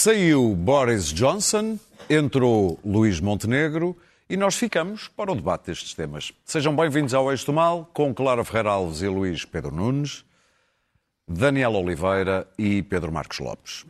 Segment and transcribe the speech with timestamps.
[0.00, 1.78] Saiu Boris Johnson,
[2.08, 3.96] entrou Luís Montenegro
[4.30, 6.32] e nós ficamos para o debate destes temas.
[6.44, 10.24] Sejam bem-vindos ao Eixo do Mal, com Clara Ferreira Alves e Luís Pedro Nunes,
[11.30, 13.84] Daniel Oliveira e Pedro Marcos Lopes.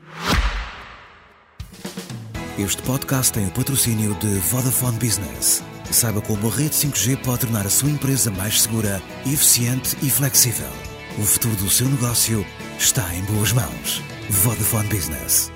[2.59, 5.63] Este podcast tem o patrocínio de Vodafone Business.
[5.85, 10.67] Saiba como a rede 5G pode tornar a sua empresa mais segura, eficiente e flexível.
[11.17, 12.45] O futuro do seu negócio
[12.77, 14.03] está em boas mãos.
[14.29, 15.53] Vodafone Business.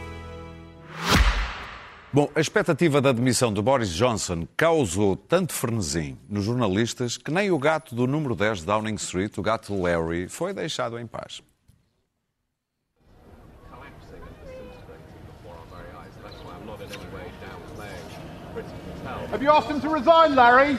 [2.13, 7.51] Bom, a expectativa da demissão de Boris Johnson causou tanto frenesim nos jornalistas que nem
[7.51, 11.43] o gato do número 10 de Downing Street, o gato Larry, foi deixado em paz.
[19.33, 20.79] Have you asked him to resign, Larry?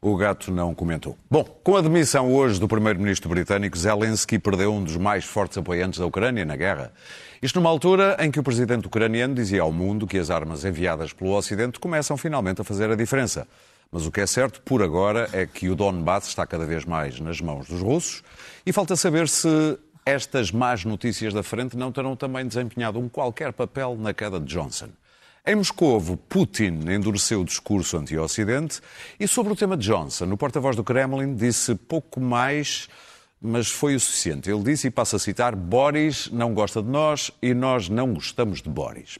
[0.00, 1.18] O gato não comentou.
[1.28, 5.98] Bom, com a demissão hoje do primeiro-ministro britânico, Zelensky perdeu um dos mais fortes apoiantes
[5.98, 6.92] da Ucrânia na guerra.
[7.42, 11.12] Isto numa altura em que o presidente ucraniano dizia ao mundo que as armas enviadas
[11.12, 13.48] pelo Ocidente começam finalmente a fazer a diferença.
[13.90, 17.18] Mas o que é certo, por agora, é que o Donbass está cada vez mais
[17.18, 18.22] nas mãos dos russos
[18.64, 19.76] e falta saber se
[20.08, 24.46] estas más notícias da frente não terão também desempenhado um qualquer papel na queda de
[24.46, 24.88] Johnson.
[25.46, 28.80] Em Moscovo, Putin endureceu o discurso anti-Ocidente
[29.20, 32.88] e sobre o tema de Johnson, o porta-voz do Kremlin disse pouco mais,
[33.40, 34.50] mas foi o suficiente.
[34.50, 38.62] Ele disse, e passo a citar, Boris não gosta de nós e nós não gostamos
[38.62, 39.18] de Boris.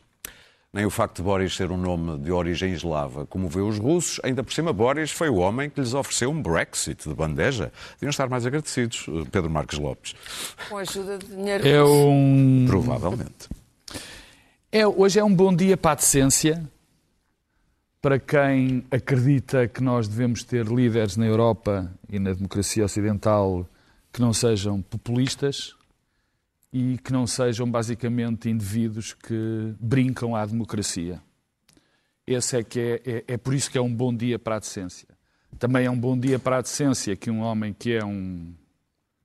[0.71, 4.45] Nem o facto de Boris ser um nome de origem eslava comoveu os russos, ainda
[4.45, 7.73] por cima Boris foi o homem que lhes ofereceu um Brexit de bandeja.
[7.95, 10.15] Deviam estar mais agradecidos, Pedro Marques Lopes.
[10.69, 11.67] Com a ajuda de dinheiro.
[11.67, 12.67] É um...
[12.69, 13.49] Provavelmente.
[14.71, 16.63] É, hoje é um bom dia para a decência,
[18.03, 23.67] para quem acredita que nós devemos ter líderes na Europa e na democracia ocidental
[24.13, 25.78] que não sejam populistas
[26.73, 31.21] e que não sejam basicamente indivíduos que brincam à democracia.
[32.27, 34.59] Esse é que é, é, é por isso que é um bom dia para a
[34.59, 35.09] decência.
[35.59, 38.53] Também é um bom dia para a decência que um homem que é um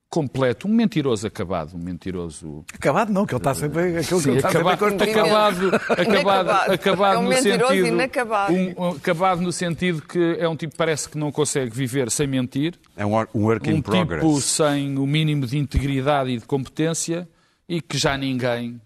[0.10, 2.64] completo, um mentiroso acabado, um mentiroso...
[2.72, 3.98] Acabado não, que ele está sempre...
[3.98, 7.88] Aquele Sim, está acabado, sempre acabado, acabado, acabado É um no mentiroso sentido...
[7.88, 8.54] inacabado.
[8.54, 12.12] Um, um- acabado no sentido que é um tipo que parece que não consegue viver
[12.12, 14.22] sem mentir, É um wor- um work in um progress.
[14.24, 17.28] tipo sem o mínimo de integridade e de competência
[17.76, 18.80] e que já ninguém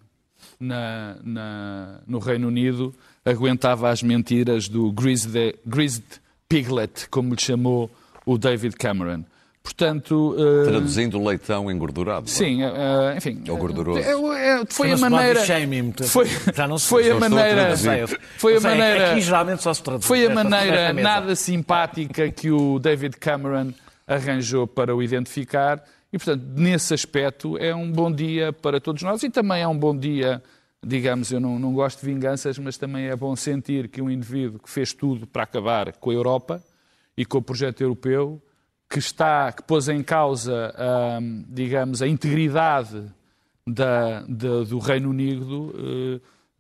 [0.59, 2.93] na- na- no Reino Unido
[3.25, 6.03] aguentava as mentiras do greased, greased
[6.47, 7.91] piglet, como lhe chamou
[8.25, 9.23] o David Cameron.
[9.61, 12.29] Portanto, eh, Traduzindo leitão engordurado.
[12.29, 13.99] sim, eh, enfim, Ou gorduroso.
[13.99, 16.25] eh, foi a maneira, shaming, foi,
[16.55, 17.75] já não se- foi já a maneira,
[18.37, 20.05] foi a maneira, Aqui geralmente só se traduz.
[20.05, 23.73] foi a esta- maneira nada simpática que o David Cameron
[24.07, 29.21] arranjou para o identificar e, portanto, nesse aspecto é um bom dia para todos nós
[29.23, 30.41] e também é um bom dia,
[30.85, 34.59] digamos, eu não, não gosto de vinganças, mas também é bom sentir que um indivíduo
[34.59, 36.63] que fez tudo para acabar com a Europa
[37.17, 38.41] e com o projeto europeu,
[38.89, 40.73] que está, que pôs em causa,
[41.21, 43.03] hum, digamos, a integridade
[43.67, 45.73] da- da- do Reino Unido,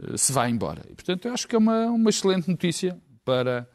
[0.03, 0.81] eh, se vai embora.
[0.89, 3.65] E, portanto, eu acho que é uma, uma excelente notícia para,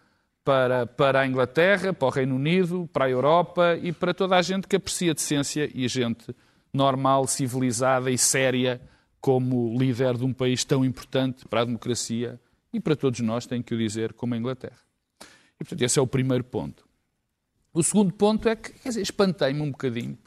[0.45, 4.43] para, para a Inglaterra, para o Reino Unido, para a Europa e para toda a
[4.43, 6.35] gente que aprecia decência e gente
[6.73, 8.81] normal, civilizada e séria
[9.21, 12.41] como líder de um país tão importante para a democracia
[12.73, 14.79] e para todos nós, tenho que o dizer, como a Inglaterra.
[15.61, 16.85] E, portanto, esse é o primeiro ponto.
[17.73, 20.19] O segundo ponto é que, espantei-me um bocadinho.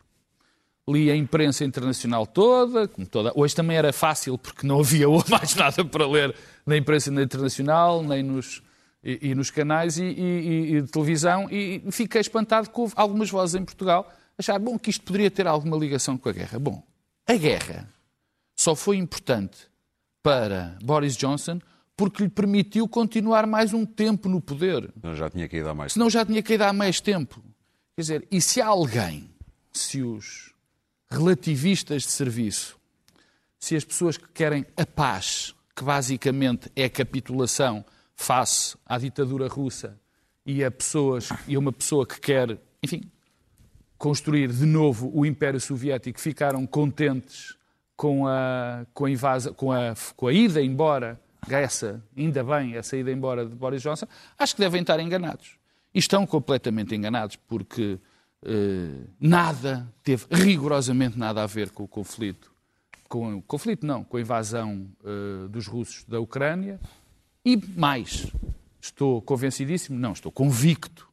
[0.87, 3.33] Li a imprensa internacional toda, como toda.
[3.35, 8.21] Hoje também era fácil, porque não havia mais nada para ler na imprensa internacional, nem
[8.21, 8.61] nos,
[9.05, 13.55] e, e nos canais e, e- de televisão, e fiquei espantado que houve algumas vozes
[13.55, 16.57] em Portugal achar bom, que isto poderia ter alguma ligação com a guerra.
[16.59, 16.83] Bom,
[17.27, 17.87] a guerra
[18.57, 19.67] só foi importante
[20.23, 21.59] para Boris Johnson
[21.95, 24.91] porque lhe permitiu continuar mais um tempo no poder.
[25.01, 27.41] Eu já tinha caído há mais Senão já tinha caído há mais tempo.
[27.95, 29.29] Quer dizer, e se alguém,
[29.71, 30.53] se os
[31.09, 32.77] relativistas de serviço,
[33.57, 37.85] se as pessoas que querem a paz, que basicamente é a capitulação
[38.15, 39.99] face à ditadura russa,
[40.45, 43.01] e a pessoas e uma pessoa que quer, enfim,
[43.97, 47.55] construir de novo o Império Soviético, ficaram contentes
[47.95, 51.19] com a, com a, invasa, com a, com a ida embora,
[51.49, 54.07] essa, ainda bem, essa ida embora de Boris Johnson,
[54.37, 55.57] acho que devem estar enganados.
[55.93, 57.99] E estão completamente enganados, porque
[58.43, 62.51] eh, nada, teve rigorosamente nada a ver com o conflito.
[63.07, 66.79] Com o conflito, não, com a invasão eh, dos russos da Ucrânia.
[67.45, 68.25] E mais,
[68.81, 71.07] estou convencidíssimo, não, estou convicto,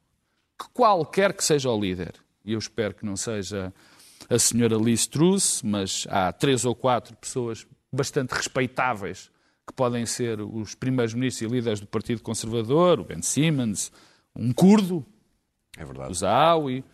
[0.58, 2.14] que qualquer que seja o líder,
[2.44, 3.72] e eu espero que não seja
[4.30, 9.30] a senhora Liz Truss, mas há três ou quatro pessoas bastante respeitáveis
[9.66, 13.92] que podem ser os primeiros ministros e líderes do Partido Conservador, o Ben Simmons,
[14.34, 15.04] um curdo,
[15.76, 16.10] É verdade.
[16.10, 16.84] o Zahawi,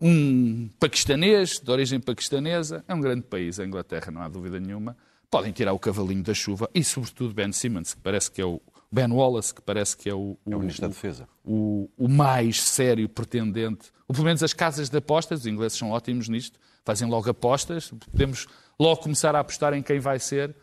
[0.00, 2.84] um paquistanês, de origem paquistanesa.
[2.88, 4.96] É um grande país, a Inglaterra, não há dúvida nenhuma.
[5.30, 8.60] Podem tirar o cavalinho da chuva e, sobretudo, Ben Simmons, que parece que é o.
[8.92, 11.28] Ben Wallace, que parece que é o, É o Ministro da Defesa.
[11.44, 15.90] o, o mais sério pretendente, ou pelo menos as casas de apostas, os ingleses são
[15.90, 18.46] ótimos nisto, fazem logo apostas, podemos
[18.78, 20.54] logo começar a apostar em quem vai ser.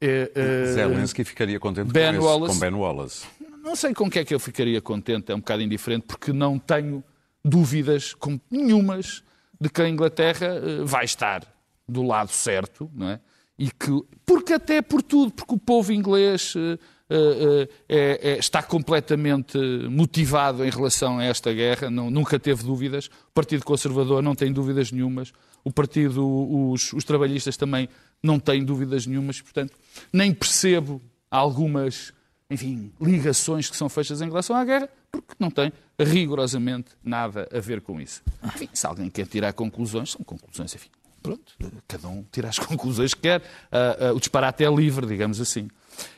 [0.00, 2.54] Eh, eh, Zelensky ficaria contente Ben com, esse, Wallace.
[2.54, 3.26] com Ben Wallace.
[3.62, 6.32] não sei com o que é que eu ficaria contente, é um bocado indiferente, porque
[6.32, 7.04] não tenho
[7.44, 9.22] dúvidas com nenhumas
[9.60, 11.42] de que a Inglaterra eh, vai estar
[11.86, 13.20] do lado certo, não é?
[13.58, 13.90] E que,
[14.24, 19.56] porque até por tudo, porque o povo inglês eh, eh, é- é- está completamente
[19.88, 23.06] motivado em relação a esta guerra, não- nunca teve dúvidas.
[23.06, 25.32] O Partido Conservador não tem dúvidas nenhumas.
[25.64, 26.22] O Partido,
[26.70, 27.88] os, os trabalhistas também
[28.22, 29.40] não têm dúvidas nenhumas.
[29.40, 29.72] Portanto,
[30.12, 31.00] nem percebo
[31.30, 32.12] algumas,
[32.50, 37.58] enfim, ligações que são feitas em relação à guerra, porque não tem rigorosamente nada a
[37.58, 38.22] ver com isso.
[38.44, 40.90] Enfim, se alguém quer tirar conclusões, são conclusões, enfim.
[41.26, 43.42] Pronto, cada um tira as conclusões que quer.
[43.70, 45.68] Ah, ah, o disparate é livre, digamos assim.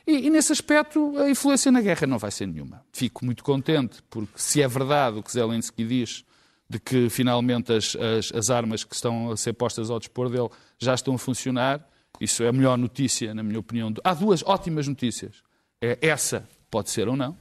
[0.07, 2.85] E, e, nesse aspecto, a influência na guerra não vai ser nenhuma.
[2.93, 6.25] Fico muito contente, porque se é verdade o que Zelensky diz,
[6.69, 10.49] de que finalmente as, as, as armas que estão a ser postas ao dispor dele
[10.79, 11.89] já estão a funcionar,
[12.21, 13.93] isso é a melhor notícia, na minha opinião.
[14.03, 15.43] Há duas ótimas notícias.
[15.81, 17.37] É essa, pode ser ou não,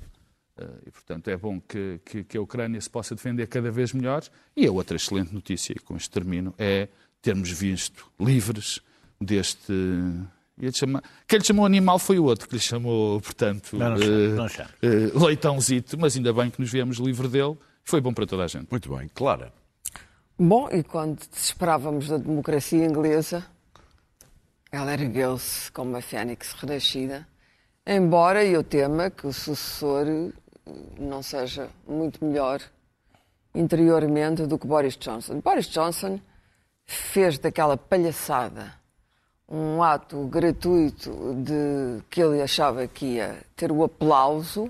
[0.57, 3.93] eh, e, portanto, é bom que, que, que a Ucrânia se possa defender cada vez
[3.93, 4.23] melhor.
[4.55, 6.87] E a outra excelente notícia, e com isto termino, é
[7.21, 8.79] termos visto livres
[9.19, 9.71] deste.
[10.59, 13.97] ia chamar- Quem lhe chamou animal foi o outro que lhe chamou, portanto, Não, não
[13.97, 14.69] chama, eh, não chama.
[14.81, 17.57] eh, leitãozito, mas ainda bem que nos viemos livre dele.
[17.83, 18.67] Foi bom para toda a gente.
[18.69, 19.53] Muito bem, Clara.
[20.39, 23.45] Bom, e quando esperávamos da democracia inglesa,
[24.71, 27.27] ela ergueu-se como uma fênix renascida,
[27.85, 30.31] embora eu tema que o sucessor eh,
[30.99, 32.61] não seja muito melhor
[33.55, 35.39] interiormente do que Boris Johnson.
[35.39, 36.19] Boris Johnson
[36.87, 38.73] fez daquela palhaçada
[39.49, 44.69] um ato gratuito de que ele achava que ia ter o aplauso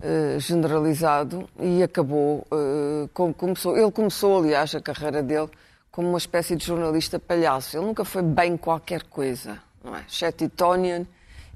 [0.00, 3.76] eh, generalizado e acabou eh, como começou.
[3.76, 5.48] Ele começou, aliás, a carreira dele
[5.90, 7.76] como uma espécie de jornalista palhaço.
[7.76, 10.04] Ele nunca foi bem qualquer coisa, não é?
[10.08, 11.06] Chetitonian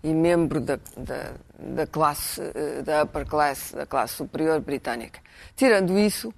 [0.04, 5.20] e membro da, da, da classe, eh, da upper class, da classe superior britânica.
[5.56, 6.32] Tirando isso,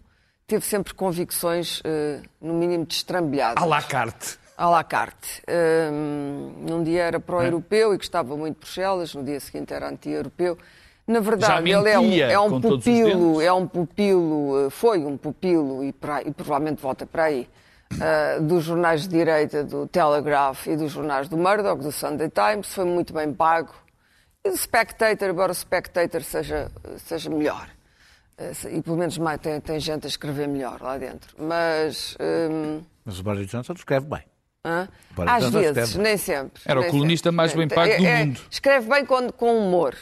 [0.48, 4.38] teve sempre convicções, eh, no mínimo, destrambilhadas À la carte.
[4.56, 5.42] à la carte.
[5.46, 10.56] Hum, num dia era pró-europeu e gostava muito de Bruxelas, no dia seguinte era anti-europeu.
[11.06, 15.04] Na verdade, Já ele é um, mentia é um pupilo, é um pupilo, eh, foi
[15.04, 17.48] um pupilo e, para- e provavelmente volta para aí,
[18.00, 22.72] eh, dos jornais de direita, do Telegraph e dos jornais do Murdoch, do Sunday Times,
[22.74, 23.72] foi muito bem pago.
[24.44, 27.68] E do Spectator, embora o Spectator seja, seja melhor.
[28.38, 31.34] Eh, E pelo menos mais, tem, tem gente a escrever melhor lá dentro.
[31.38, 32.16] Mas.
[32.20, 34.22] hum, Mas o Boris Johnson escreve bem.
[34.64, 34.88] Hã?
[35.26, 35.98] Às Johnson vezes, escreve.
[36.02, 36.62] nem sempre.
[36.66, 37.36] Era o nem colunista sempre.
[37.36, 38.40] mais bem É, pago do é, mundo.
[38.50, 39.94] Escreve bem com, com humor.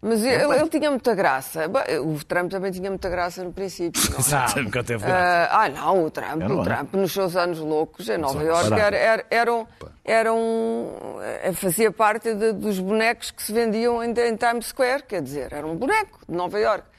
[0.00, 1.62] Mas ele, ele tinha muita graça.
[2.02, 4.00] O Trump também tinha muita graça no princípio.
[4.10, 4.46] não é?
[4.56, 5.52] Não, nunca teve graça.
[5.52, 6.62] Ah, ah, não, o Trump, Era o bom.
[6.62, 9.66] Trump nos seus anos loucos em Nova Iorque era, era, era um,
[10.04, 15.02] era um- eh, fazia parte de- dos bonecos que se vendiam em, em Times Square,
[15.02, 16.93] quer dizer, era um boneco de Nova Iorque.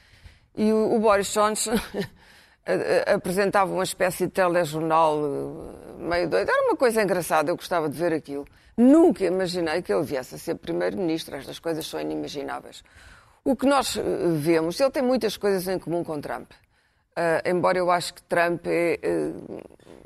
[0.56, 1.74] E o, Boris Johnson
[3.06, 6.48] apresentava uma espécie de telejornal eh, meio doido.
[6.48, 8.46] Era uma coisa engraçada, eu gostava de ver aquilo.
[8.76, 11.36] Nunca imaginei que ele viesse a ser primeiro-ministro.
[11.36, 12.82] Estas coisas são inimagináveis.
[13.44, 14.02] O que nós eh,
[14.34, 16.50] vemos, ele tem muitas coisas em comum com Trump.
[17.16, 19.32] Ah, embora eu acho que Trump é eh,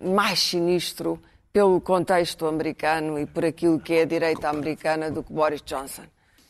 [0.00, 1.20] mais sinistro
[1.52, 6.04] pelo contexto americano e por aquilo que é a direita americana do que Boris Johnson.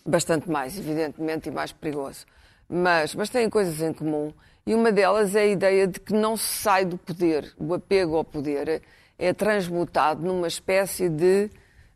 [0.05, 2.27] Bastante mais, evidentemente, e mais perigoso.
[2.71, 4.33] Mas, mas têm coisas em comum.
[4.65, 7.53] E uma delas é a ideia de que não se sai do poder.
[7.59, 8.83] O apego ao poder
[9.19, 11.51] é- transmutado numa espécie de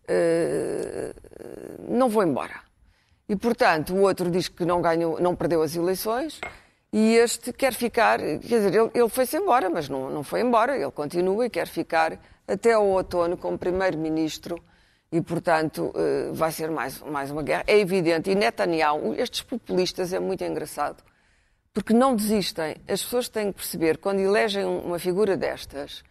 [0.09, 1.15] eh,
[1.89, 2.61] não vou embora.
[3.29, 6.41] E, portanto, o outro diz que não, ganhou, não perdeu as eleições
[6.93, 8.19] e este quer ficar.
[8.19, 10.77] Quer dizer, ele, ele foi-se embora, mas não, não foi embora.
[10.77, 14.63] Ele continua e quer ficar até ao outono como primeiro-ministro
[15.15, 17.63] e, portanto, eh, vai ser mais, mais uma guerra.
[17.69, 18.29] É evidente.
[18.33, 21.05] E Netanyahu, estes populistas, é muito engraçado,
[21.73, 22.75] porque não desistem.
[22.89, 26.03] As pessoas têm que perceber, quando elegem uma figura destas,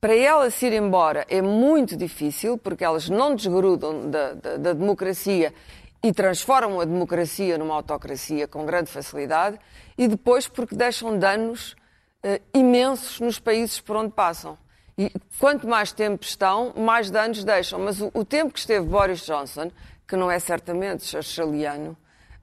[0.00, 4.72] para ela se ir embora é muito difícil, porque elas não desgrudam da, da, da
[4.72, 5.54] democracia
[6.02, 9.56] e transformam a democracia numa autocracia com grande facilidade,
[9.96, 11.76] e depois porque deixam danos
[12.24, 14.58] uh, imensos nos países por onde passam.
[14.98, 17.78] E quanto mais tempo estão, mais danos deixam.
[17.78, 19.70] Mas o, o tempo que esteve Boris Johnson,
[20.08, 21.96] que não é certamente churchilliano,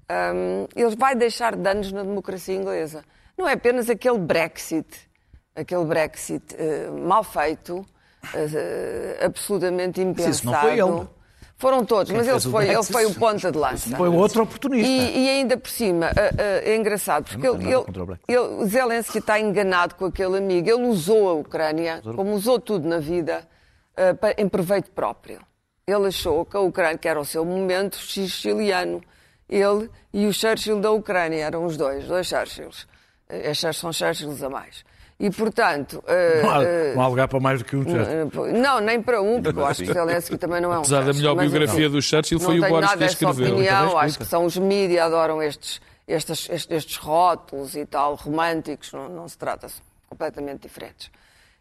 [0.10, 3.04] um, ele vai deixar danos na democracia inglesa.
[3.38, 4.88] Não é apenas aquele Brexit,
[5.56, 10.36] aquele Brexit uh, mal feito, uh, absolutamente impensado.
[10.36, 11.10] Sim, não foi ele.
[11.63, 13.96] Foram todos, mas ele foi, ele foi o ponta de lança.
[13.96, 14.86] Foi outro oportunista.
[14.86, 20.03] E, e ainda por cima, é engraçado, porque ele, ele, ele, Zelensky está enganado com
[20.03, 20.70] aquele amigo.
[20.70, 23.48] Ele usou a Ucrânia, como usou tudo na vida,
[24.38, 25.39] em proveito próprio.
[25.88, 29.01] Ele achou que a Ucrânia, que era o seu momento chiliano,
[29.48, 32.86] ele e o Churchill da Ucrânia, eram os dois, dois Churchills.
[33.29, 34.84] Estes são Churchills a mais.
[35.20, 36.03] E, portanto...
[36.41, 36.63] Não há, uh,
[36.96, 38.53] não há lugar para mais do que um Churchill.
[38.53, 41.13] Não, nem para um, porque eu acho que Zelensky também não é um Apesar Churchill,
[41.13, 43.53] da melhor biografia do Churchill foi o Boris que escreveu.
[43.53, 48.91] Opinião, acho que são os mídias, adoram estes, estes, estes, estes rótulos e tal, românticos,
[48.91, 51.10] não, não se trata, são completamente diferentes.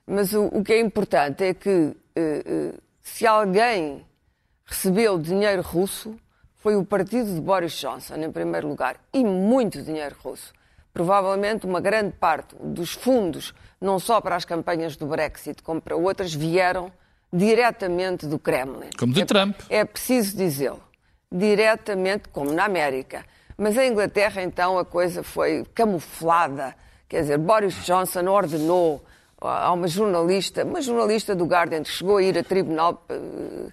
[0.07, 4.05] Mas o, o que é importante é que uh, uh, se alguém
[4.65, 6.17] recebeu dinheiro russo,
[6.57, 10.53] foi o partido de Boris Johnson, em primeiro lugar, e muito dinheiro russo.
[10.93, 15.97] Provavelmente uma grande parte dos fundos, não só para as campanhas do Brexit, como para
[15.97, 16.93] outras, vieram
[17.33, 18.91] diretamente do Kremlin.
[18.99, 19.57] Como de é, Trump.
[19.71, 20.83] É preciso dizê-lo.
[21.31, 23.25] Diretamente, como na América.
[23.57, 26.75] Mas em Inglaterra, então, a coisa foi camuflada.
[27.09, 29.03] Quer dizer, Boris Johnson ordenou
[29.41, 33.73] a uma jornalista, uma jornalista do Guardian, que chegou a ir a tribunal uh,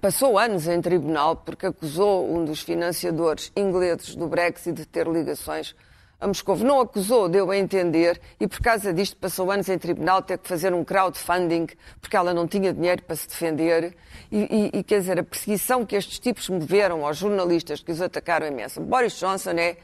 [0.00, 5.74] passou anos em tribunal porque acusou um dos financiadores ingleses do Brexit de ter ligações
[6.22, 6.56] a Moscou.
[6.56, 10.48] Não acusou, deu a entender, e por causa disto passou anos em tribunal, ter que
[10.48, 11.66] fazer um crowdfunding
[12.00, 13.94] porque ela não tinha dinheiro para se defender.
[14.30, 18.00] E, e, e quer dizer, a perseguição que estes tipos moveram aos jornalistas que os
[18.00, 18.80] atacaram imensa.
[18.80, 19.76] Boris Johnson é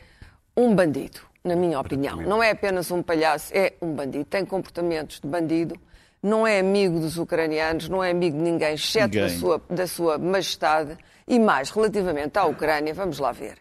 [0.56, 2.16] um bandido, na minha opinião.
[2.16, 4.24] Não é apenas um palhaço, é um bandido.
[4.24, 5.78] Tem comportamentos de bandido
[6.20, 9.22] não é amigo dos ucranianos, não é amigo de ninguém, exceto ninguém.
[9.22, 10.98] Da, sua, da sua majestade.
[11.28, 13.56] E mais, relativamente à Ucrânia, vamos lá ver.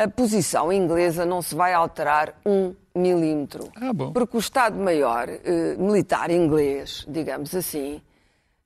[0.00, 3.70] A posição inglesa não se vai alterar um milímetro.
[3.76, 8.00] Ah, porque o Estado-Maior eh, militar inglês, digamos assim,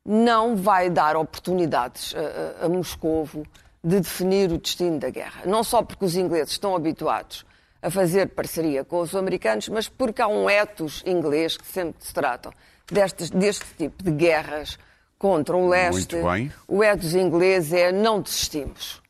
[0.04, 3.42] não vai dar oportunidades a, a, a Moscovo
[3.82, 5.42] de definir o destino da guerra.
[5.44, 7.44] Não só porque os ingleses estão habituados
[7.82, 12.14] a fazer parceria com os americanos, mas porque há um ethos inglês que sempre se
[12.14, 12.52] tratam
[12.86, 14.78] destes, deste tipo de guerras
[15.18, 16.14] contra o leste,
[16.68, 19.02] o ethos inglês é não desistimos.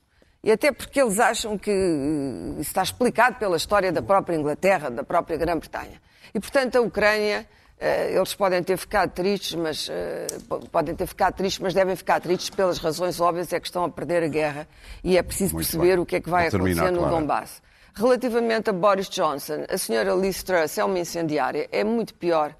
[0.44, 5.02] E até porque eles acham que isso está explicado pela história da própria Inglaterra, da
[5.02, 6.02] própria Grã-Bretanha.
[6.34, 7.48] E, portanto, a Ucrânia,
[7.80, 10.26] eh, eles podem ter ficado tristes, mas eh,
[10.70, 13.88] podem ter ficado tristes, mas devem ficar tristes pelas razões óbvias é que estão a
[13.88, 14.68] perder a guerra
[15.02, 15.98] e é preciso Muito perceber bem.
[16.00, 17.16] o que é que vai acontecer no claro.
[17.16, 17.62] Donbass.
[17.94, 22.54] Relativamente a Boris Johnson, a senhora Liz Truss é uma incendiária, é muito pior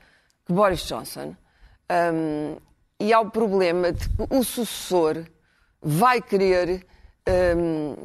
[0.46, 1.36] que Boris Johnson.
[1.90, 2.56] Um,
[2.98, 5.24] e há o problema de que o sucessor
[5.82, 6.86] vai querer
[7.28, 7.96] um,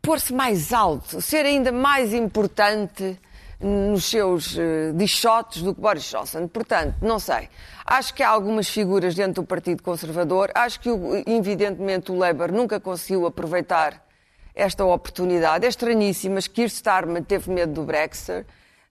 [0.00, 3.18] pôr-se mais alto, ser ainda mais importante
[3.60, 6.46] nos seus uh, dichotes do que Boris Johnson.
[6.48, 7.48] Portanto, não sei.
[7.86, 10.50] Acho que há algumas figuras dentro do Partido Conservador.
[10.54, 10.88] Acho que,
[11.26, 14.04] evidentemente, o Labour nunca conseguiu aproveitar
[14.54, 15.64] esta oportunidade.
[15.64, 18.46] É estranhíssimo, mas Keir Starmer teve medo do Brexit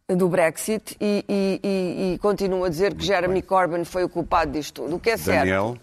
[0.07, 4.51] do Brexit e, e, e, e continua a dizer que Jeremy Corbyn foi o culpado
[4.51, 4.97] disto tudo.
[4.97, 5.39] O que é certo.
[5.39, 5.77] Daniel.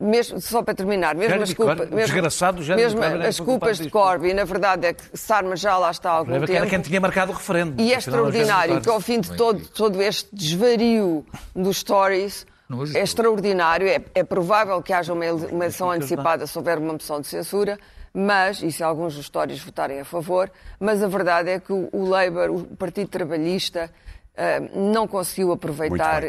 [0.00, 4.34] Mesmo, só para terminar, mesmo as culpas, mesmo, desgraçado mesmo é as culpas de Corbyn,
[4.34, 6.52] na verdade é que Sarma já lá está há algum tempo.
[6.52, 7.80] Era quem tinha marcado o referendo.
[7.80, 11.24] E é extraordinário que ao fim de todo, todo este desvario
[11.54, 12.44] dos stories,
[12.92, 17.28] é extraordinário, é, é provável que haja uma eleição antecipada se houver uma moção de
[17.28, 17.78] censura,
[18.12, 22.04] mas, e se alguns dos histórios votarem a favor, mas a verdade é que o
[22.08, 23.90] Labour, o Partido Trabalhista,
[24.36, 26.28] Uh, não conseguiu aproveitar uh,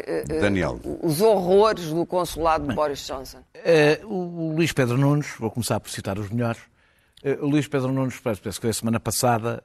[1.02, 3.38] os horrores do consulado de Bem, Boris Johnson.
[4.04, 6.60] O Luís Pedro Nunes, vou começar por citar os melhores.
[7.40, 9.62] o Luís Pedro Nunes, parece que foi a semana passada,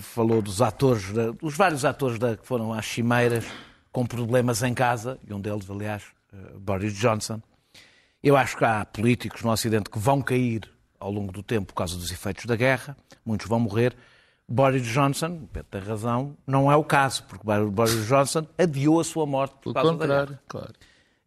[0.00, 3.44] falou dos atores, da, dos vários atores da, que foram às cimeiras
[3.92, 6.02] com problemas em casa, e um deles, aliás,
[6.58, 7.40] Boris Johnson.
[8.20, 11.74] Eu acho que há políticos no Ocidente que vão cair ao longo do tempo por
[11.74, 13.94] causa dos efeitos da guerra, muitos vão morrer.
[14.48, 19.26] Boris Johnson, Pedro tem razão, não é o caso, porque Boris Johnson adiou a sua
[19.26, 20.40] morte por causa da guerra.
[20.46, 20.72] claro.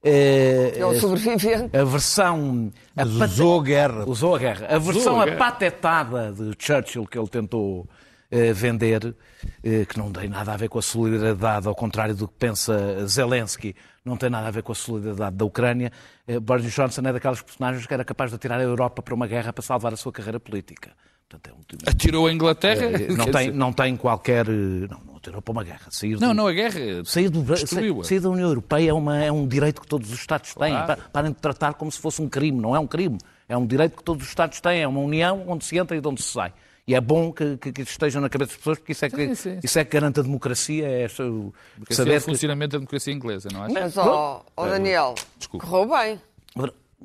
[0.04, 1.48] É, é o sobrevivente.
[1.76, 2.72] A versão.
[2.96, 4.06] A usou a guerra.
[4.08, 4.68] Usou a guerra.
[4.70, 7.88] A versão a apatetada de Churchill que ele tentou
[8.30, 9.16] eh, vender,
[9.64, 13.06] eh, que não tem nada a ver com a solidariedade, ao contrário do que pensa
[13.08, 15.92] Zelensky, não tem nada a ver com a solidariedade da Ucrânia.
[16.28, 19.28] Eh, Boris Johnson é daquelas personagens que era capaz de atirar a Europa para uma
[19.28, 20.92] guerra para salvar a sua carreira política.
[21.30, 22.86] Portanto, é um tipo- Atirou a Inglaterra.
[23.02, 24.48] eh, não, quer tem, dizer, não tem qualquer.
[24.48, 25.82] eh, Não, não atirou para uma guerra.
[25.90, 29.22] Sair não, do- não, a guerra Sair, do, sair, sair da União Europeia é, uma-
[29.24, 30.72] é um direito que todos os Estados têm.
[30.72, 30.88] Claro.
[31.02, 32.60] Pa- Parem de tratar como se fosse um crime.
[32.62, 33.18] Não é um crime.
[33.50, 34.82] É um direito que todos os Estados têm.
[34.82, 36.54] É uma união onde se entra e de onde se sai.
[36.88, 39.10] E é bom que, que, que isso esteja na cabeça das pessoas, porque isso é
[39.10, 39.60] que, Sim, sim.
[39.62, 40.88] Isso é que garante a democracia.
[40.88, 41.54] É o-
[41.90, 43.70] é saber o que- funcionamento da democracia inglesa, não é?
[43.74, 45.68] Mas, ó ó, Daniel, Desculpa.
[45.68, 46.22] correu bem.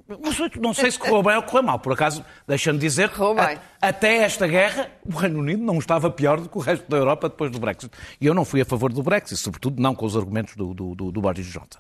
[0.08, 1.78] Não sei, não sei se correu bem ou correu mal.
[1.78, 3.58] Por acaso, deixa-me dizer que Correu bem.
[3.80, 6.96] a- até esta guerra o Reino Unido não estava pior do que o resto da
[6.96, 7.92] Europa depois do Brexit.
[8.20, 10.94] E eu não fui a favor do Brexit, sobretudo não com os argumentos do, do,
[10.94, 11.78] do- do Boris Johnson.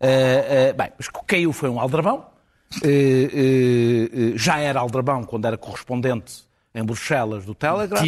[0.00, 2.26] Eh, eh, bem, mas o que caiu foi um aldrabão.
[2.82, 8.02] Eh, já era aldrabão quando era correspondente em Bruxelas do Telegraph.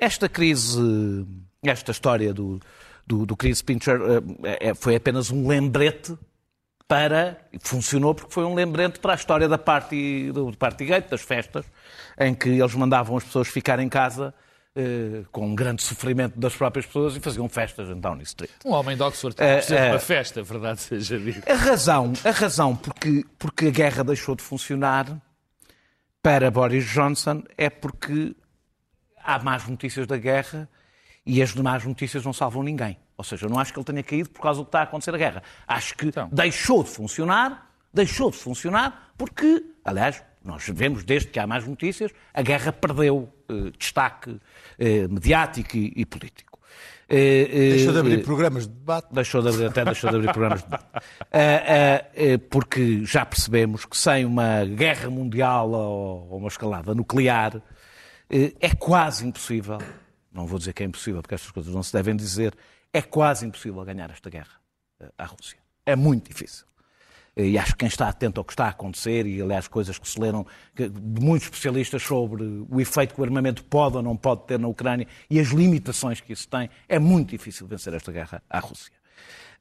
[0.00, 1.26] Esta crise,
[1.62, 2.60] esta história do,
[3.06, 3.98] do, do Chris Pincher
[4.44, 6.16] é- foi apenas um lembrete
[6.88, 7.38] para.
[7.60, 11.66] Funcionou porque foi um lembrete para a história da party, do Partygate, das festas,
[12.18, 14.34] em que eles mandavam as pessoas ficar em casa
[14.74, 18.50] eh, com um grande sofrimento das próprias pessoas e faziam festas em Downing Street.
[18.64, 19.90] Um homem de Oxford É, precisa é.
[19.90, 21.52] uma festa, verdade seja dita.
[21.52, 25.20] A razão, a razão porque, porque a guerra deixou de funcionar
[26.22, 28.34] para Boris Johnson é porque
[29.22, 30.68] há más notícias da guerra
[31.26, 32.96] e as más notícias não salvam ninguém.
[33.18, 34.82] Ou seja, eu não acho que ele tenha caído por causa do que está a
[34.84, 35.42] acontecer a guerra.
[35.66, 36.28] Acho que Então.
[36.32, 42.12] deixou de funcionar, deixou de funcionar porque, aliás, nós vemos desde que há mais notícias,
[42.32, 44.40] a guerra perdeu eh, destaque
[44.78, 46.58] eh, mediático e, e político.
[47.10, 49.08] Eh, eh, Deixou de abrir eh, programas de debate.
[49.12, 50.94] Deixou de abrir, até deixou de abrir programas de debate.
[52.50, 57.60] Porque já percebemos que sem uma guerra mundial ou, ou uma escalada nuclear
[58.30, 59.78] eh, é quase impossível,
[60.32, 62.54] não vou dizer que é impossível porque estas coisas não se devem dizer,
[62.92, 64.60] é quase impossível ganhar esta guerra
[65.00, 65.58] eh, à Rússia.
[65.84, 66.66] É muito difícil.
[67.36, 70.08] E acho que quem está atento ao que está a acontecer, e aliás, coisas que
[70.08, 74.42] se leram de muitos especialistas sobre o efeito que o armamento pode ou não pode
[74.42, 78.42] ter na Ucrânia e as limitações que isso tem, é muito difícil vencer esta guerra
[78.50, 78.92] à Rússia.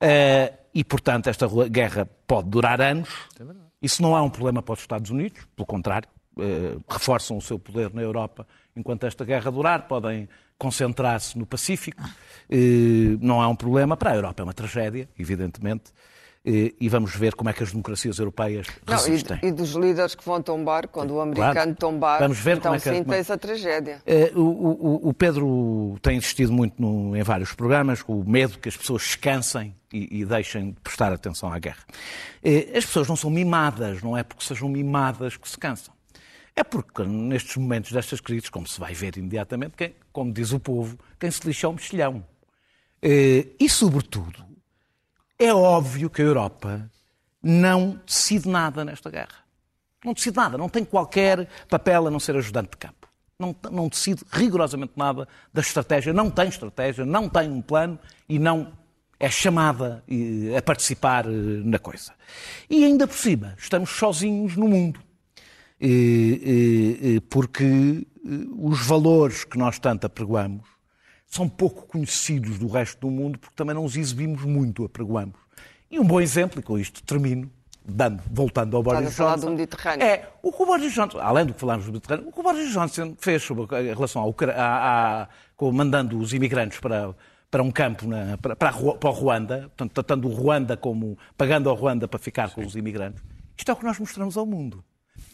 [0.01, 3.09] Eh, e, portanto, esta guerra pode durar anos.
[3.79, 6.09] Isso não é um problema para os Estados Unidos, pelo contrário,
[6.39, 12.01] eh, reforçam o seu poder na Europa enquanto esta guerra durar, podem concentrar-se no Pacífico.
[12.49, 15.85] Eh, não é um problema para a Europa, é uma tragédia, evidentemente.
[16.45, 19.37] Eh, e vamos ver como é que as democracias europeias Não, resistem.
[19.43, 22.75] e, e dos líderes que vão tombar, quando o americano tombar, Vamos ver então como
[22.75, 24.01] é que- sim como é- tens a tragédia.
[24.05, 28.57] Eh, o, o- o Pedro tem insistido muito no- em vários programas com o medo
[28.59, 31.83] que as pessoas descansem e, e deixem de prestar atenção à guerra.
[32.73, 35.93] As pessoas não são mimadas, não é porque sejam mimadas que se cansam.
[36.55, 40.59] É porque nestes momentos destas crises, como se vai ver imediatamente, quem- como diz o
[40.59, 42.25] povo, quem se lixa é o mexilhão.
[43.03, 44.43] Eh, e, sobretudo,
[45.37, 46.91] é óbvio que a Europa
[47.39, 49.45] não decide nada nesta guerra.
[50.03, 53.07] Não decide nada, não tem qualquer papel a não ser ajudante de campo.
[53.37, 58.39] Não, não decide rigorosamente nada da estratégia, não tem estratégia, não tem um plano e
[58.39, 58.73] não
[59.19, 61.29] é chamada eh, a participar eh,
[61.63, 62.11] na coisa.
[62.67, 64.99] E ainda por cima, estamos sozinhos no mundo.
[67.29, 68.03] Porque
[68.57, 70.67] os valores que nós tanto apregoamos
[71.25, 75.35] são pouco conhecidos do resto do mundo, porque também não os exibimos muito, apregoamos.
[75.91, 77.49] E um bom exemplo, e com isto termino,
[77.85, 79.45] dando, voltando ao Boris a falar Johnson.
[79.47, 80.05] do Mediterrâneo.
[80.05, 82.43] É, o que o Boris Johnson, além do que falámos do Mediterrâneo, o que o
[82.43, 87.13] Boris Johnson fez sobre, a- em relação ao, à- à- com- mandando os imigrantes para,
[87.51, 91.17] para um campo, na- para, para, a para o Ruanda, portanto, tratando o Ruanda como,
[91.37, 93.23] pagando ao Ruanda para ficar com os imigrantes,
[93.57, 94.83] isto é o que nós mostramos ao mundo.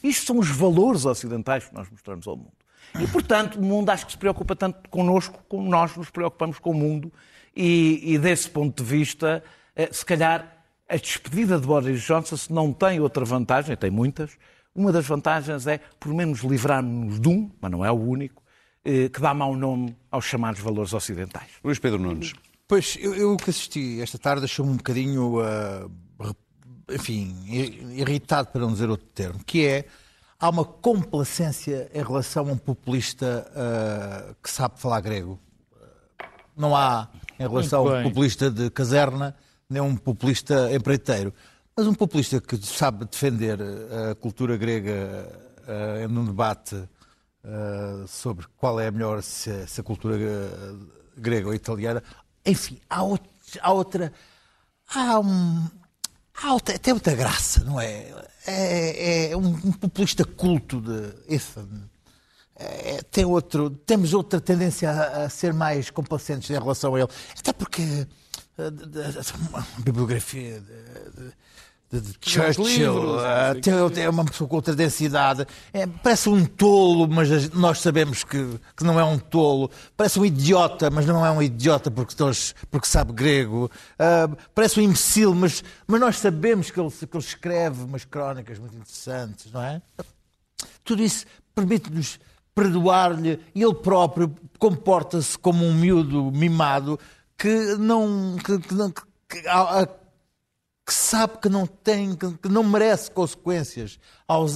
[0.04, 2.54] Isto são os valores ocidentais que nós mostramos ao mundo.
[3.00, 6.72] E, portanto, o mundo acho que se preocupa tanto connosco como nós nos preocupamos com
[6.72, 7.12] o mundo.
[7.56, 9.44] E, e desse ponto de vista,
[9.76, 14.32] eh, se calhar a despedida de Boris Johnson, se não tem outra vantagem, tem muitas,
[14.76, 18.42] uma das vantagens é, por menos, livrarmos de um, mas não é o único,
[18.86, 21.50] eh, que dá mau nome aos chamados valores ocidentais.
[21.64, 22.34] Luís Pedro Nunes.
[22.68, 25.38] Pois, eu, eu que assisti esta tarde deixou-me um bocadinho,
[26.20, 29.86] re- enfim, i- irritado, para não dizer outro termo, que é,
[30.44, 35.40] há uma complacência em relação a um populista ah, que sabe falar grego.
[36.56, 37.08] Não há,
[37.40, 39.34] em relação a um populista de caserna,
[39.70, 41.34] nem um populista empreiteiro.
[41.76, 45.32] Mas um populista que sabe defender ah, a cultura grega
[45.66, 46.76] ah, num debate
[47.46, 50.18] ah, sobre qual é a melhor, se, é- se a cultura
[51.18, 52.04] grega ou italiana.
[52.46, 53.30] Enfim, há, out-
[53.62, 54.12] há outra.
[54.94, 55.70] Há um.
[56.42, 58.12] Há outra, até outra graça, não é?
[58.46, 61.68] É, é um, um populista culto de Ethan.
[62.56, 67.10] é, tem outro, temos outra tendência a, a, ser mais complacentes em relação a ele.
[67.38, 67.82] Até porque
[68.58, 71.34] a, a, a bibliografia de, de,
[72.02, 75.46] de Churchill livros, uh, tem, é uma pessoa com outra densidade.
[75.72, 79.70] É, parece um tolo, mas nós sabemos que, que não é um tolo.
[79.96, 82.16] Parece um idiota, mas não é um idiota porque,
[82.72, 83.70] porque sabe grego.
[83.94, 88.60] Uh, parece um imbecil, mas, mas nós sabemos que ele, que ele escreve umas crónicas
[88.60, 89.82] muito interessantes, não é?
[90.84, 91.26] Tudo isso
[91.56, 92.20] permite-nos
[92.56, 97.00] perdoar-lhe e ele próprio comporta-se como um miúdo mimado
[97.38, 98.36] que não.
[98.38, 98.76] que, que,
[99.30, 99.88] que, a,
[100.86, 104.56] que sabe que não tem, que não merece consequências, aos,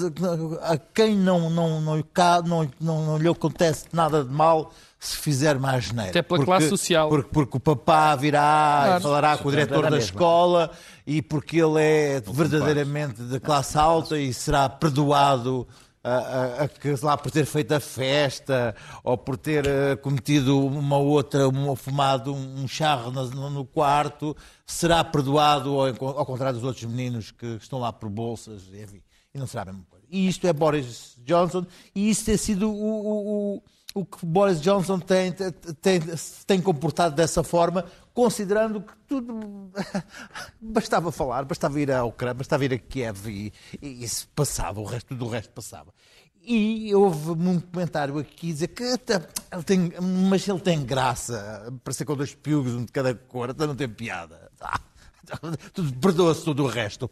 [0.61, 2.03] a quem não, não, não,
[2.45, 6.09] não, não, não lhe acontece nada de mal se fizer mais geneira.
[6.09, 7.07] Até pela porque, classe social.
[7.07, 8.99] Porque, porque o papá virá claro.
[8.99, 10.71] e falará com o diretor da escola
[11.05, 15.65] e porque ele é verdadeiramente de classe alta e será perdoado
[16.03, 16.69] a, a,
[17.05, 22.33] lá por ter feito a festa ou por ter uh, cometido uma outra, uma, fumado
[22.33, 27.79] um charro no, no, quarto, será perdoado ao, ao, contrário dos outros meninos que estão
[27.79, 29.01] lá por bolsas, enfim,
[29.33, 30.05] e não será a mesma coisa.
[30.09, 33.63] E isto é Boris Johnson, e isso tem sido o, o, o
[33.97, 35.99] o que Boris Johnson tem, tem,
[36.45, 37.83] tem comportado dessa forma,
[38.13, 39.71] considerando que tudo
[40.61, 44.83] bastava falar, bastava ir à Ucrânia, bastava ir a Kiev e, e isso passava, o
[44.83, 45.91] resto do resto passava.
[46.43, 49.91] E houve um comentário aqui dizer que ele tem,
[50.29, 53.75] mas ele tem graça, para ser com dois piugos, um de cada cor, até não
[53.75, 54.49] tem piada.
[54.61, 54.79] Ah,
[55.99, 57.09] Perdoa-se todo o resto.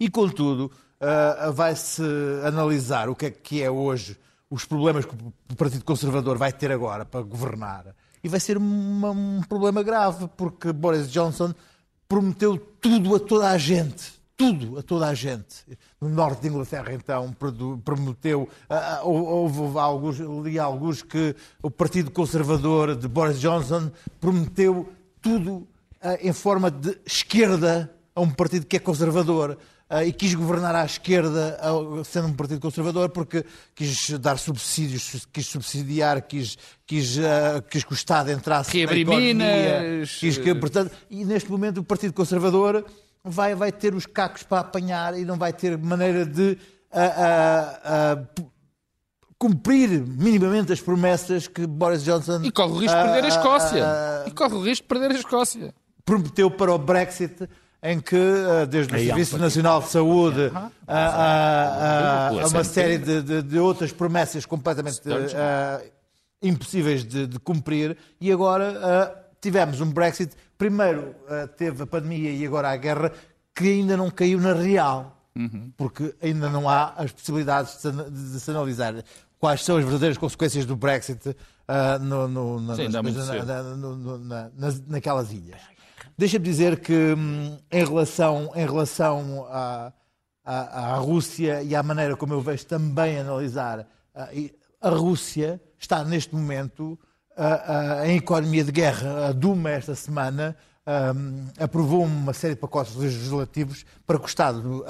[0.00, 0.72] E contudo,
[1.02, 2.02] uh, vai-se
[2.46, 4.16] analisar o que é que é hoje
[4.50, 7.94] os problemas que o Partido Conservador vai ter agora para governar.
[8.22, 11.54] E vai ser uma, um problema grave, porque Boris Johnson
[12.08, 14.18] prometeu tudo a toda a gente.
[14.36, 15.64] Tudo a toda a gente.
[16.00, 17.34] No norte de Inglaterra, então,
[17.84, 18.48] prometeu.
[19.02, 24.88] Houve alguns, li alguns que o Partido Conservador de Boris Johnson prometeu
[25.20, 25.66] tudo
[26.20, 29.58] em forma de esquerda a um partido que é conservador.
[29.90, 33.42] Uh, e quis governar à esquerda, uh, sendo um partido conservador, porque
[33.74, 39.12] quis dar subsídios, quis subsidiar, quis, quis, uh, quis que o Estado entrasse Reabrir na
[39.14, 39.80] economia.
[39.80, 40.16] Minas.
[40.16, 42.84] Quis que, portanto, e neste momento o Partido Conservador
[43.24, 46.58] vai, vai ter os cacos para apanhar e não vai ter maneira de
[49.38, 52.42] cumprir minimamente as promessas que Boris Johnson...
[52.42, 53.86] E corre o risco de perder a Escócia.
[54.26, 55.74] e corre o risco de perder a Escócia.
[56.04, 57.48] Prometeu para o Brexit
[57.82, 60.50] em que, eh, desde o Serviço Nacional de Saúde
[60.86, 65.90] a, a, a uma série de, de, de, outras promessas completamente uh,
[66.42, 70.32] impossíveis de, de, cumprir, e agora uh, tivemos um Brexit.
[70.56, 73.12] Primeiro uh, teve a pandemia e agora a guerra,
[73.54, 75.70] que ainda não caiu na real, uhum.
[75.76, 79.04] porque ainda não há as possibilidades de, se analisar
[79.38, 81.36] quais são as verdadeiras consequências do Brexit
[82.00, 85.60] no, no, na, Sim, na, na, naquelas ilhas.
[86.18, 89.92] Deixa-me dizer que, hum, em relação, em relação à,
[90.44, 93.86] à, à, Rússia e à maneira como eu vejo também analisar,
[94.80, 96.98] a Rússia está neste momento
[98.04, 99.28] em economia de guerra.
[99.28, 100.56] A Duma, esta semana,
[101.14, 104.84] hum, aprovou uma série de pacotes legislativos para que o Estado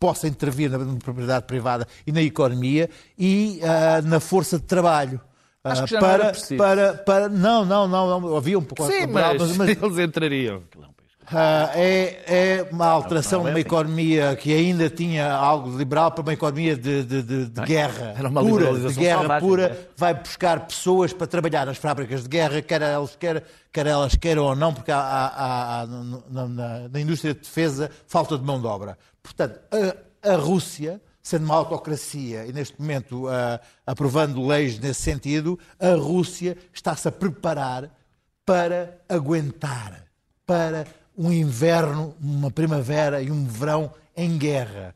[0.00, 3.60] possa intervir na propriedade privada e na economia e
[4.04, 5.20] na força de trabalho.
[5.64, 6.56] Acho que já para, não era preciso.
[6.56, 10.62] Para, para, não, não, não, não, havia um pouco Sim, mas, mas, mas eles entrariam.
[11.30, 16.32] Uh, é, é, uma alteração de uma economia que ainda tinha algo liberal para uma
[16.32, 19.76] economia de, de, de, de guerra Era uma pura, de guerra selvagem, pura, né?
[19.94, 24.44] vai buscar pessoas para trabalhar nas fábricas de guerra, quer elas, quer, quer elas queiram
[24.44, 28.58] ou não, porque há, há, há na, na, na, indústria de defesa falta de mão
[28.58, 28.96] de obra.
[29.22, 35.58] Portanto, a, a Rússia sendo uma autocracia e neste momento uh, aprovando leis nesse sentido,
[35.78, 37.90] a Rússia está-se a preparar
[38.44, 40.06] para aguentar,
[40.46, 44.94] para um inverno, uma primavera e um verão em guerra.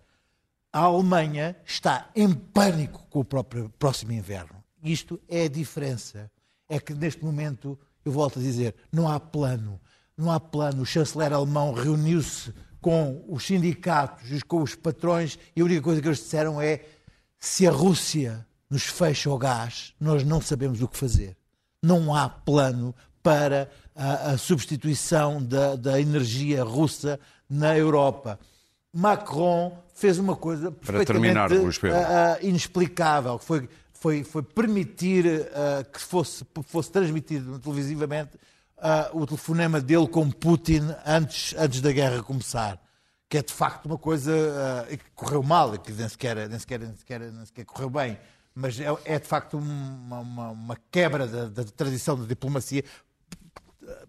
[0.72, 4.62] A Alemanha está em pânico com o próprio próximo inverno.
[4.82, 6.30] Isto é a diferença.
[6.68, 9.78] É que neste momento, eu volto a dizer, não há plano.
[10.16, 10.82] Não há plano.
[10.82, 16.02] O chanceler alemão reuniu-se com os sindicatos e com os patrões e a única coisa
[16.02, 16.80] que eles disseram é
[17.38, 21.36] se a Rússia nos fecha o gás, nós não sabemos o que fazer.
[21.80, 28.38] Não há plano para a, a substituição da, da, energia russa na Europa.
[28.92, 30.72] Macron fez uma coisa
[31.06, 31.68] terminar, uh, uh,
[32.42, 38.32] inexplicável, que foi, foi, foi permitir uh, que fosse, fosse transmitido televisivamente
[38.82, 42.80] uh, o telefonema dele com Putin antes, antes da guerra começar.
[43.28, 46.80] Que é de facto uma coisa uh, que correu mal, que nem sequer, nem, sequer,
[46.80, 48.18] nem, sequer, nem sequer correu bem.
[48.54, 52.84] mas é, é de facto uma, uma- uma quebra da, da tradição da diplomacia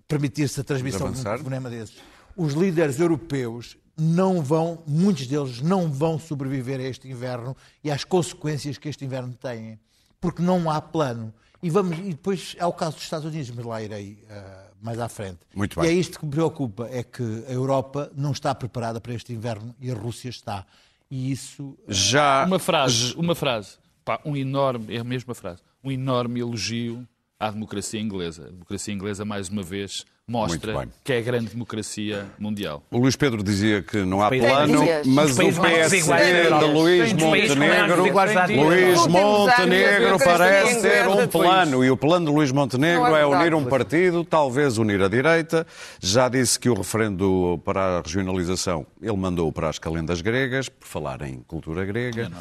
[0.08, 1.96] permitir-se a transmissão de um telefonema desses.
[2.36, 8.04] Os líderes europeus não vão, muitos deles não vão sobreviver a este inverno e às
[8.04, 9.80] consequências que este inverno tem,
[10.20, 11.34] porque não há plano.
[11.64, 15.00] E, vamos, e depois é o caso dos Estados Unidos, mas lá irei ah, mais
[15.00, 15.40] à frente.
[15.56, 15.90] Muito E bem.
[15.90, 19.74] é isto que me preocupa, é que a Europa não está preparada para este inverno
[19.80, 20.66] e a Rússia está.
[21.10, 22.44] E isso Já.
[22.46, 23.78] Uma frase, uma frase.
[24.04, 27.08] Pá, um enorme, é a mesma frase, um enorme elogio
[27.40, 28.48] à democracia inglesa.
[28.48, 32.82] A democracia inglesa, mais uma vez, mostra que é a grande democracia mundial.
[32.90, 36.66] O Luís Pedro dizia que não há plano, mas o PSD de.
[36.66, 41.84] Luís Montenegro, Luís Montenegro parece ter um plano.
[41.84, 45.66] e o plano de Luís Montenegro é é unir um partido, talvez unir a direita.
[46.00, 50.88] Já disse que o referendo para a regionalização ele mandou para as calendas gregas, por
[50.88, 52.32] falar em cultura grega,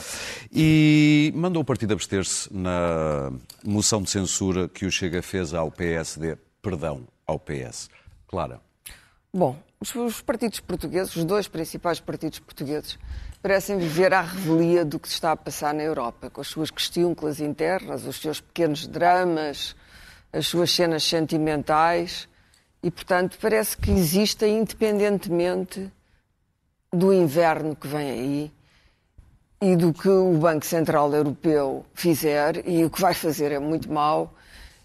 [0.53, 3.33] e mandou o partido abster-se na
[3.65, 7.89] moção de censura que o Chega fez ao PSD, perdão, ao PS.
[8.27, 8.61] Clara.
[9.33, 12.99] Bom, os, os partidos portugueses, os dois principais partidos portugueses,
[13.43, 16.71] parecem viver à revelia do que se está a passar na Europa, com as suas
[16.71, 19.75] questiúnculas internas, os seus pequenos dramas,
[20.33, 22.29] as suas cenas sentimentais,
[22.83, 25.91] e, portanto, parece que existem independentemente
[26.93, 28.53] do inverno que vem aí
[29.61, 33.91] e do que o Banco Central Europeu fizer, e o que vai fazer é muito
[33.91, 34.35] mau,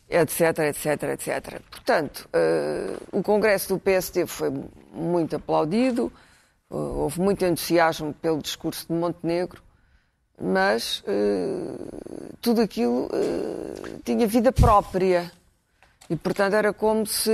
[0.09, 1.61] etc, etc, etc.
[1.69, 4.51] Portanto, eh, o Congresso do PSD foi
[4.93, 6.11] muito aplaudido,
[6.71, 9.61] eh, houve muito entusiasmo pelo discurso de Montenegro,
[10.41, 11.75] mas eh,
[12.41, 13.09] tudo aquilo
[14.03, 15.31] tinha vida própria.
[16.09, 17.29] E, portanto, era como se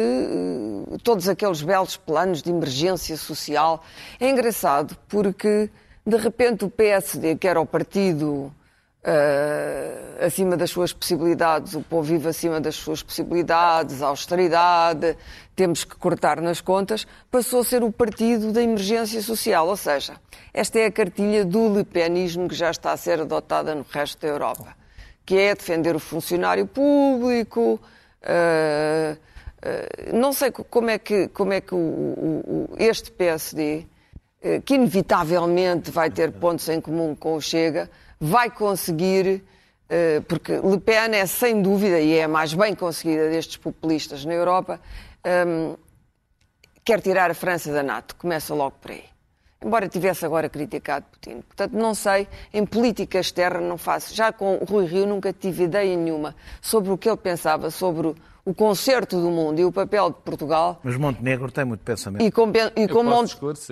[1.03, 3.83] todos aqueles belos planos de emergência social.
[4.19, 5.69] É engraçado porque,
[6.03, 8.51] de repente, o PSD, que era o partido
[9.03, 15.17] eh, acima das suas possibilidades, o povo vive acima das suas possibilidades, a austeridade,
[15.55, 19.67] temos que cortar nas contas, passou a ser o partido da emergência social.
[19.67, 20.13] Ou seja,
[20.53, 24.27] esta é a cartilha do lepenismo que já está a ser adotada no resto da
[24.29, 24.75] Europa,
[25.25, 27.79] que é defender o funcionário público.
[28.25, 29.17] eh,
[30.13, 33.85] não sei co- como é que, como é que o- o- o- este PSD,
[34.65, 37.89] que inevitavelmente vai ter pontos em comum com o Chega,
[38.23, 39.43] vai conseguir,
[39.89, 44.23] eh, porque Le Pen é sem dúvida, e é a mais bem conseguida destes populistas
[44.23, 44.79] na Europa,
[45.45, 45.75] hum,
[46.85, 48.15] quer tirar a França da NATO.
[48.15, 49.03] Começa logo por aí.
[49.61, 51.41] Embora tivesse agora criticado Putin.
[51.41, 54.15] Portanto, não sei, em política externa não faço.
[54.15, 58.15] Já com o Rui Rio nunca tive ideia nenhuma sobre o que ele pensava sobre
[58.45, 60.79] o- concerto do mundo e o papel de Portugal.
[60.83, 62.23] Mas Montenegro tem muito pensamento.
[62.23, 63.03] E com, e com,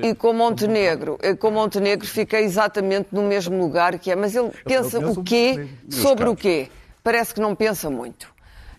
[0.04, 4.50] e com Montenegro, e com Montenegro fiquei exatamente no mesmo lugar que é, mas ele
[4.66, 6.70] pensa o quê sobre o quê?
[7.04, 8.30] Parece que não pensa muito.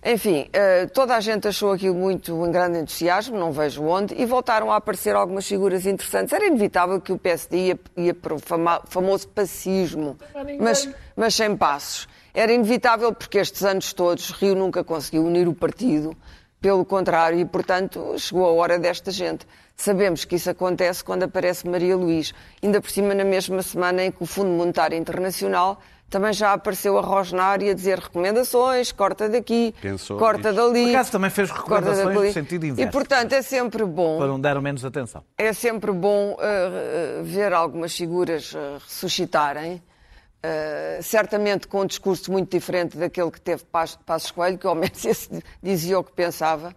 [0.05, 4.25] Enfim, eh, toda a gente achou aquilo muito em grande entusiasmo, não vejo onde, e
[4.27, 6.33] voltaram a aparecer algumas figuras interessantes.
[6.33, 10.17] Era inevitável que o PSD ia, ia para o fama- famoso pacismo,
[10.61, 12.09] mas, mas sem passos.
[12.35, 16.17] Era inevitável porque estes anos todos Rio nunca conseguiu unir o partido,
[16.61, 19.47] pelo contrário, e portanto chegou a hora desta gente.
[19.77, 24.11] Sabemos que isso acontece quando aparece Maria Luís, ainda por cima na mesma semana em
[24.13, 29.31] que o Fundo Monetário Internacional também já apareceu a rosnar e a dizer recomendações, corta
[29.31, 30.85] daqui, Pensou corta dali.
[30.85, 32.93] Por acaso também fez recomendações no sentido E inverso.
[32.93, 35.25] portanto é sempre bom Para não deram menos atenção.
[35.39, 39.83] é sempre bom eh, ver algumas figuras eh, ressuscitarem,
[40.43, 44.75] eh, certamente com um discurso muito diferente daquele que teve Pas- Passos Coelho, que ao
[44.77, 45.29] menos esse
[45.63, 46.75] dizia o que pensava,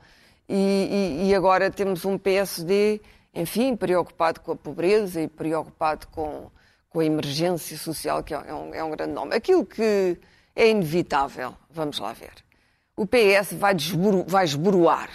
[0.48, 3.02] e, e- e agora temos um PSD,
[3.34, 6.50] enfim, preocupado com a pobreza e preocupado com,
[6.90, 9.36] com a emergência social, que é um, é um grande nome.
[9.36, 10.18] Aquilo que
[10.56, 12.32] é inevitável, vamos lá ver.
[12.96, 15.10] O PS vai, desburu, vai esboroar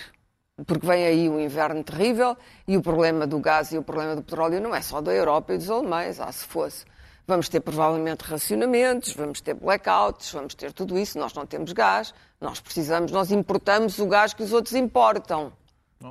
[0.67, 2.37] porque vem aí um inverno terrível
[2.69, 5.55] e o problema do gás e o problema do petróleo não é só da Europa
[5.55, 6.85] e dos alemães, ah, se fosse.
[7.31, 11.16] Vamos ter provavelmente racionamentos, vamos ter blackouts, vamos ter tudo isso.
[11.16, 15.53] Nós não temos gás, nós precisamos, nós importamos o gás que os outros importam.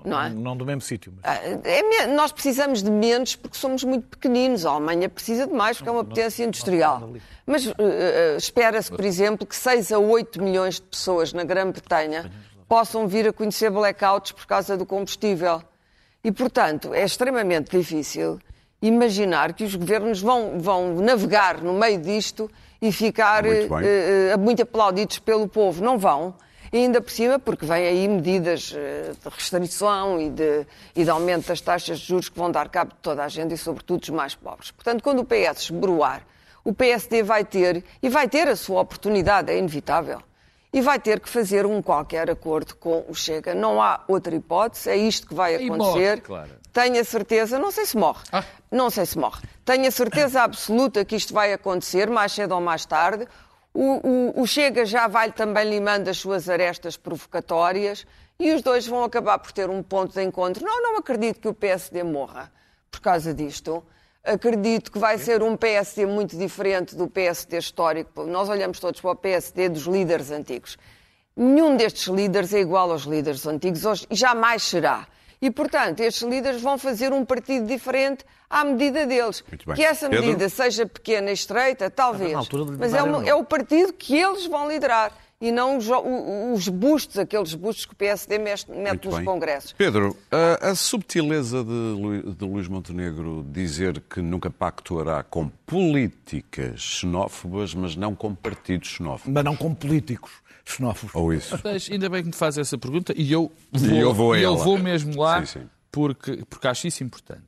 [0.06, 0.30] Não, é?
[0.30, 1.12] Não do mesmo sítio.
[1.22, 1.26] Mas...
[1.26, 4.66] Ah, é me- nós precisamos de menos porque somos muito pequeninos.
[4.66, 7.10] A Alemanha precisa de mais porque é uma potência industrial.
[7.46, 12.32] Mas eh, espera-se, por exemplo, que 6 a 8 milhões de pessoas na Grã-Bretanha
[12.66, 15.62] possam vir a conhecer blackouts por causa do combustível.
[16.24, 18.40] E, portanto, é extremamente difícil
[18.82, 22.50] imaginar que os governos vão, vão navegar no meio disto
[22.82, 23.80] e ficar Muito bem.
[23.84, 25.84] eh, muito aplaudidos pelo povo.
[25.84, 26.34] Não vão.
[26.72, 30.66] E ainda por cima, porque vêm aí medidas eh, de restrição e de,
[30.96, 33.54] e de aumento das taxas de juros que vão dar cabo de toda a gente
[33.54, 34.72] e, sobretudo, dos mais pobres.
[34.72, 36.22] Portanto, quando o PS esboroar,
[36.64, 40.22] o PSD vai ter, e vai ter a sua oportunidade, é inevitável,
[40.72, 43.56] e vai ter que fazer um qualquer acordo com o Chega.
[43.56, 46.10] Não há outra hipótese, é isto que vai E acontecer.
[46.18, 46.52] morre, claro.
[46.72, 48.44] Tenho a certeza, não sei se morre, Ah.
[48.72, 49.42] não sei se morre.
[49.66, 53.28] Tenho a certeza absoluta que isto vai acontecer, mais cedo ou mais tarde.
[53.74, 58.06] O, o- o Chega já vai também limando as suas arestas provocatórias
[58.40, 60.64] e os dois vão acabar por ter um ponto de encontro.
[60.66, 62.52] Não, não acredito que o PSD morra
[62.90, 63.84] por causa disto.
[64.24, 68.24] Acredito que vai ser um PSD muito diferente do PSD histórico.
[68.26, 70.78] Nós olhamos todos para o PSD dos líderes antigos.
[71.36, 75.08] Nenhum destes líderes é igual aos líderes antigos hoje, e jamais será.
[75.42, 79.44] E, portanto, estes líderes vão fazer um partido diferente à medida deles.
[79.50, 79.76] Muito bem.
[79.76, 80.26] Que essa Pedro?
[80.26, 82.34] medida seja pequena e estreita, talvez.
[82.78, 85.12] Mas é, uma- é o partido que eles vão liderar.
[85.42, 85.88] E não os,
[86.54, 89.24] os bustos, aqueles bustos que o PSD mete Muito nos bem.
[89.26, 89.72] congressos.
[89.72, 96.82] Pedro, a, a subtileza de, Lu- de Luís Montenegro dizer que nunca pactuará com políticas
[96.82, 99.32] xenófobas, mas não com partidos xenófobos.
[99.34, 100.32] Mas não como políticos
[100.72, 101.16] xenófobos.
[101.16, 101.60] Ou isso?
[101.64, 104.44] Mas ainda bem que me faz essa pergunta e eu vou, eu vou a e
[104.44, 105.70] eu vou mesmo lá Sim, sim.
[105.92, 107.44] Porque, porque acho isso importante.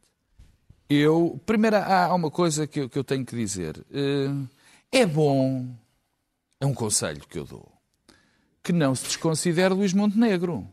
[0.90, 3.84] Eu, primeiro, há há uma coisa que eu, que eu tenho que dizer.
[3.94, 4.30] Eh,
[4.92, 5.68] É bom,
[6.60, 7.72] é um conselho que eu dou,
[8.62, 10.68] que não se desconsidere Luís Montenegro.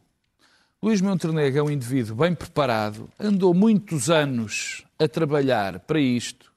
[0.83, 6.53] Luís Montenegro é um indivíduo bem preparado, andou muitos anos a trabalhar para isto.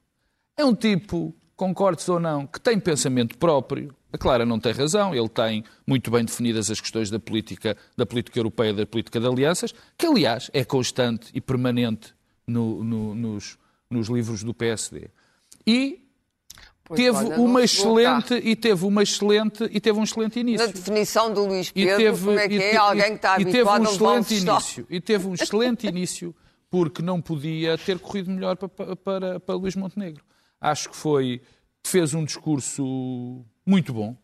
[0.58, 3.94] É um tipo, concordes ou não, que tem pensamento próprio.
[4.12, 8.04] A Clara não tem razão, ele tem muito bem definidas as questões da política, da
[8.04, 12.14] política europeia, da política de alianças, que aliás é constante e permanente
[12.48, 15.10] no- no- nos, nos livros do PSD.
[15.68, 16.02] E
[16.96, 20.74] teve olha, uma excelente e teve uma excelente e teve um excelente Na início.
[20.74, 22.72] definição do Luís Pedro, teve, como é que é?
[22.72, 24.88] te- Alguém que está habituado a um excelente início.
[24.90, 26.36] E teve um excelente início
[26.72, 30.24] porque não podia ter corrido melhor para, para, para Luís Montenegro.
[30.62, 31.42] Acho que foi
[31.84, 34.16] fez um discurso muito bom,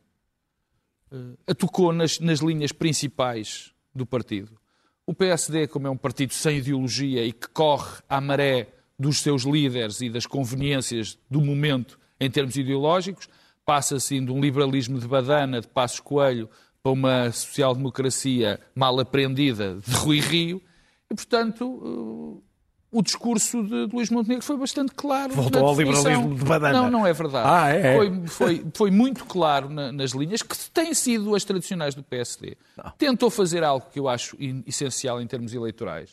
[1.47, 4.58] eh, tocou nas, nas linhas principais do partido.
[5.06, 8.67] O PSD, como é um partido sem ideologia e que corre à maré
[9.00, 13.30] dos seus líderes e das conveniências do momento em termos ideológicos,
[13.65, 16.50] passa assim de um liberalismo de badana, de Passos Coelho,
[16.82, 20.62] para uma social-democracia mal aprendida de Rui Rio.
[21.10, 22.46] E, portanto, eh,
[22.91, 25.34] o discurso de, de Luís Montenegro foi bastante claro.
[25.34, 26.82] Voltou ao liberalismo de badana.
[26.84, 27.47] Não, não é verdade.
[27.50, 27.95] Ah, é, é.
[27.97, 32.56] Foi, foi, foi muito claro na- nas linhas, que têm sido as tradicionais do PSD.
[32.97, 36.12] Tentou fazer algo que eu acho essencial em termos eleitorais,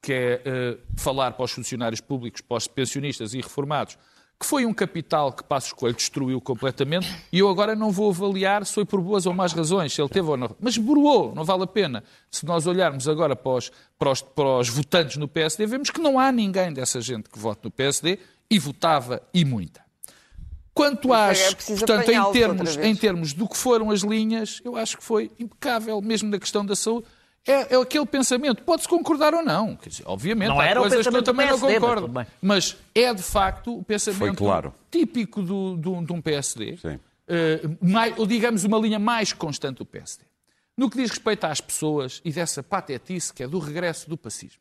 [0.00, 3.98] que é eh, falar para os funcionários públicos, para os pensionistas e reformados,
[4.42, 8.66] que foi um capital que Passos Coelho destruiu completamente, e eu agora não vou avaliar
[8.66, 10.56] se foi por boas ou más razões, se ele teve ou não.
[10.60, 12.02] Mas broou, não vale a pena.
[12.28, 16.00] Se nós olharmos agora para os, para os, para os votantes no PSD, vemos que
[16.00, 18.18] não há ninguém dessa gente que vote no PSD
[18.50, 19.80] e votava e muita.
[20.74, 24.74] Quanto é às, preciso portanto, em termos, em termos do que foram as linhas, eu
[24.74, 27.06] acho que foi impecável, mesmo na questão da saúde.
[27.46, 29.74] É, é aquele pensamento, pode-se concordar ou não.
[29.76, 32.08] Quer dizer, obviamente, Não há coisas que eu também não PSD, mas concordo.
[32.08, 32.26] bem.
[32.40, 34.72] Mas é de facto o pensamento claro.
[34.90, 37.00] típico do, do- de um PSD, Sim.
[37.80, 40.24] mais- ou digamos uma linha mais constante do PSD.
[40.76, 44.60] No que diz respeito às pessoas e dessa patetice que é do regresso do pacismo.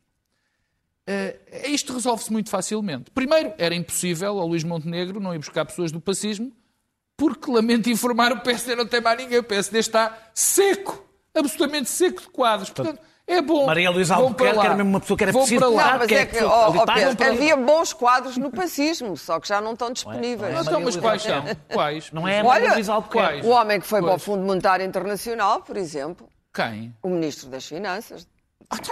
[1.08, 3.10] Eh, isto resolve-se muito facilmente.
[3.12, 6.52] Primeiro, era impossível ao Luís Montenegro não ir buscar pessoas do pacismo,
[7.16, 9.38] porque, lamento informar, o PSD não tem mais ninguém.
[9.40, 11.04] O PSD está seco,
[11.36, 12.70] absolutamente seco de quadros.
[12.70, 13.66] Portanto, é bom.
[13.66, 15.92] Maria Luísa Albuquerque era mesmo uma pessoa que era preciso lá.
[15.92, 16.50] Não, mas é é que Pedro,
[17.20, 20.60] não havia bons quadros no pacismo, só que já não estão disponíveis.
[20.60, 21.44] Então, mas quais são?
[21.72, 22.12] Quais?
[22.12, 23.46] Não é a Olha, Maria Luísa Albuquerque.
[23.46, 24.24] O homem que foi para o Pois.
[24.24, 26.94] Fundo Monetário Internacional, por exemplo, Quem?
[27.02, 28.28] o Ministro das Finanças.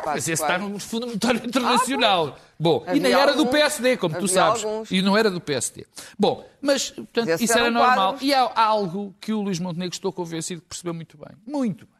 [0.06, 2.38] Mas esse está no Fundo Monetário Internacional.
[2.60, 3.52] Bom, e Havia nem era do alguns.
[3.52, 4.64] PSD, como tu sabes.
[4.64, 4.92] alguns.
[4.92, 5.86] E não era do PSD.
[6.18, 7.96] Bom, mas portanto, isso era normal.
[7.96, 8.22] quadros.
[8.22, 11.30] E há algo que o Luís Montenegro estou convencido que percebeu muito bem.
[11.48, 11.99] Muito bem.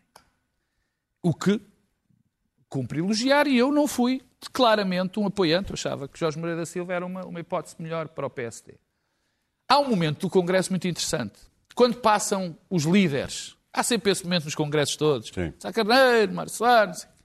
[1.22, 1.62] O que
[2.70, 4.22] cumpre elogiar e eu não fui
[4.54, 5.72] claramente um apoiante.
[5.72, 8.76] Eu achava que Jorge Moreira da Silva era uma, uma hipótese melhor para o PSD.
[9.68, 11.40] Há um momento do Congresso muito interessante.
[11.76, 15.30] Quando passam os líderes, há sempre esse momento nos congressos todos.
[15.30, 15.54] Sim.
[15.60, 17.20] Sá Carneiro, Mário Soares, não sei o quê.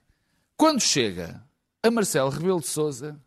[0.57, 1.43] Quando chega
[1.83, 3.19] a Marcelo Rebelo de Sousa,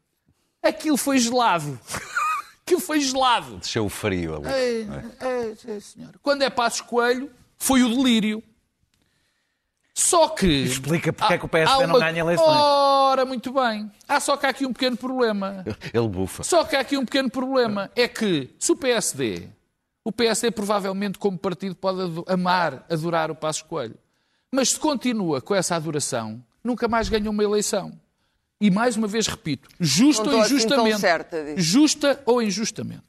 [0.62, 1.78] aquilo foi gelado.
[2.64, 3.58] aquilo foi gelado.
[3.58, 4.48] Desceu o frio ali.
[5.20, 6.18] É, é, senhora.
[6.22, 8.42] Quando é Passos Coelho, foi o delírio.
[10.00, 10.46] Só que.
[10.46, 12.46] Explica porque é que o há- PSD há não uma- ganha eleições.
[12.48, 13.90] Ora, muito bem.
[14.06, 15.64] Há só que há aqui um pequeno problema.
[15.92, 16.44] Ele bufa.
[16.44, 17.90] Só que há aqui um pequeno problema.
[17.96, 19.48] É que se o PSD,
[20.04, 23.96] o PSD provavelmente como partido pode amar, adorar o Passos Coelho.
[24.52, 27.92] Mas se continua com essa adoração, nunca mais ganha uma eleição.
[28.60, 31.00] E mais uma vez repito, justa Não ou assim injustamente.
[31.00, 31.60] certa disso.
[31.60, 33.02] justa ou injustamente.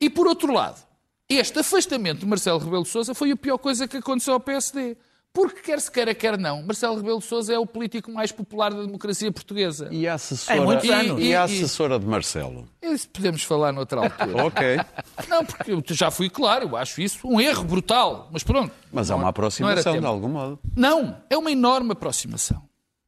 [0.00, 0.82] E por outro lado,
[1.28, 4.96] este afastamento de Marcelo Rebelo de Sousa foi a pior coisa que aconteceu ao PSD.
[5.32, 8.72] Porque quer se queira, quer não, Marcelo Rebelo de Sousa é o político mais popular
[8.74, 9.88] da democracia portuguesa.
[9.92, 11.20] E a assessora, É muitos E- anos.
[11.20, 12.68] e e- a e- assessora de Marcelo?
[12.82, 14.42] Isso podemos falar noutra altura.
[14.44, 14.80] Ok.
[15.28, 18.28] não, porque eu já fui claro, eu acho isso um erro brutal.
[18.32, 18.72] Mas pronto.
[18.92, 20.58] Mas há Não- uma era aproximação de algum modo.
[20.74, 22.66] Não, é uma enorme aproximação.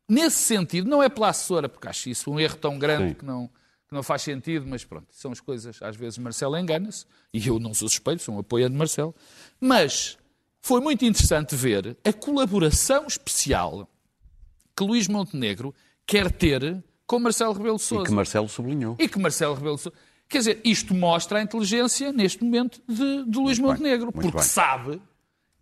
[0.08, 3.14] Nesse sentido, não é pela assessora, porque acho isso um erro tão grande Sim.
[3.14, 3.46] que não,
[3.88, 5.82] que não faz sentido, mas pronto, são as coisas.
[5.82, 9.14] Às vezes Marcelo engana-se, e eu não sou suspeito, sou um apoiante de Marcelo.
[9.60, 10.16] Mas
[10.60, 13.88] foi muito interessante ver a colaboração especial
[14.76, 15.74] que Luís Montenegro
[16.06, 18.04] quer ter com Marcelo Rebelo de E Sousa.
[18.04, 18.96] que Marcelo sublinhou.
[18.98, 19.96] E que Marcelo Rebelo de Sousa...
[20.28, 24.06] Quer dizer, isto mostra a inteligência, neste momento, de, de Luís Montenegro.
[24.06, 24.46] muito porque bem.
[24.46, 25.02] sabe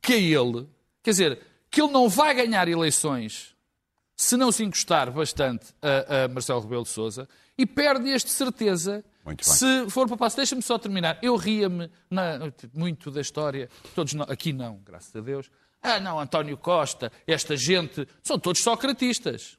[0.03, 0.66] que é ele...
[1.03, 1.40] Quer dizer,
[1.70, 3.55] que ele não vai ganhar eleições
[4.14, 7.26] se não se encostar bastante a, a Marcelo Rebelo de Sousa
[7.57, 9.55] e perde este certeza Muito bem.
[9.55, 10.37] se for para passo.
[10.37, 11.18] Deixa-me só terminar.
[11.22, 11.91] Eu ria-me
[12.74, 13.68] muito da história.
[13.95, 15.51] Todos nós- aqui não, graças a Deus.
[15.83, 19.57] Ah, não, António Costa, esta gente, são todos socratistas.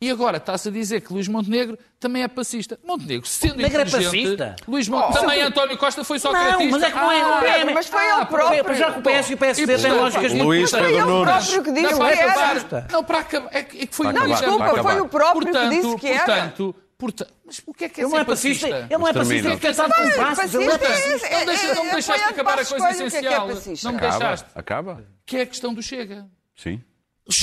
[0.00, 2.78] E agora está-se a dizer que Luís Montenegro também é passista.
[2.84, 4.56] Montenegro, sendo Montenegro é inteligente, passista?
[4.68, 6.62] Luís Montenegro, também António Costa foi socratista.
[6.64, 7.20] Não, mas é que não é.
[7.20, 8.64] Não é Pedro, mas foi ele próprio.
[8.64, 10.92] Mas já que o PS e o PSD têm portanto, lógicas Luís muito Pedro Foi
[10.94, 11.24] ele Nunes.
[11.32, 12.30] próprio que disse Não, que para era.
[12.30, 12.86] acabar.
[12.92, 13.48] Não, para acabar.
[13.52, 14.56] É que, é que foi Para acabar, exagero.
[14.56, 16.24] para Desculpa, foi o próprio que portanto, disse que era.
[16.24, 19.06] portanto, portanto, mas o que é que é Ele não ser é passista, ele não
[19.06, 20.02] é é casado com.
[20.02, 21.30] Passista Ele é é- passista.
[21.30, 23.06] Não, deixa, não me é- deixaste é- acabar a Passos coisa que é que é
[23.06, 23.48] essencial.
[23.84, 24.18] não me Acaba.
[24.18, 24.48] deixaste.
[24.54, 25.04] Acaba?
[25.24, 26.26] Que é a questão do Chega.
[26.56, 26.82] Sim.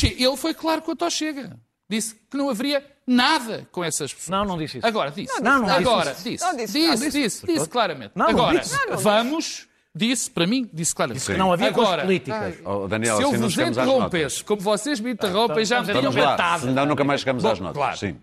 [0.04, 1.58] Ele foi claro quanto ao Chega.
[1.88, 4.30] Disse que não haveria nada com essas pessoas.
[4.30, 4.88] Não, não disse isso.
[4.88, 5.40] Agora disse.
[5.42, 6.44] Não, não disse Agora disse.
[6.44, 8.12] Não disse Disse, disse, disse, claramente.
[8.16, 8.74] Não, não Agora, disse.
[8.74, 9.04] Não, não disse.
[9.04, 11.24] vamos, disse, para mim, disse claramente.
[11.24, 11.38] Sim.
[11.38, 12.56] Não havia Agora, políticas.
[12.66, 16.10] Oh, Daniel, Se eu assim não vos interrompesse, como vocês me interrompem, já me lá,
[16.10, 16.66] vetado.
[16.66, 17.78] senão nunca mais chegamos Bom, às notas.
[17.78, 17.98] claro.
[17.98, 18.18] Sim.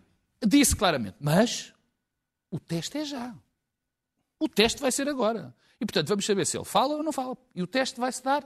[0.46, 1.72] Disse claramente, mas
[2.50, 3.34] o teste é já.
[4.38, 5.54] O teste vai ser agora.
[5.80, 7.36] E, portanto, vamos saber se ele fala ou não fala.
[7.54, 8.44] E o teste vai-se dar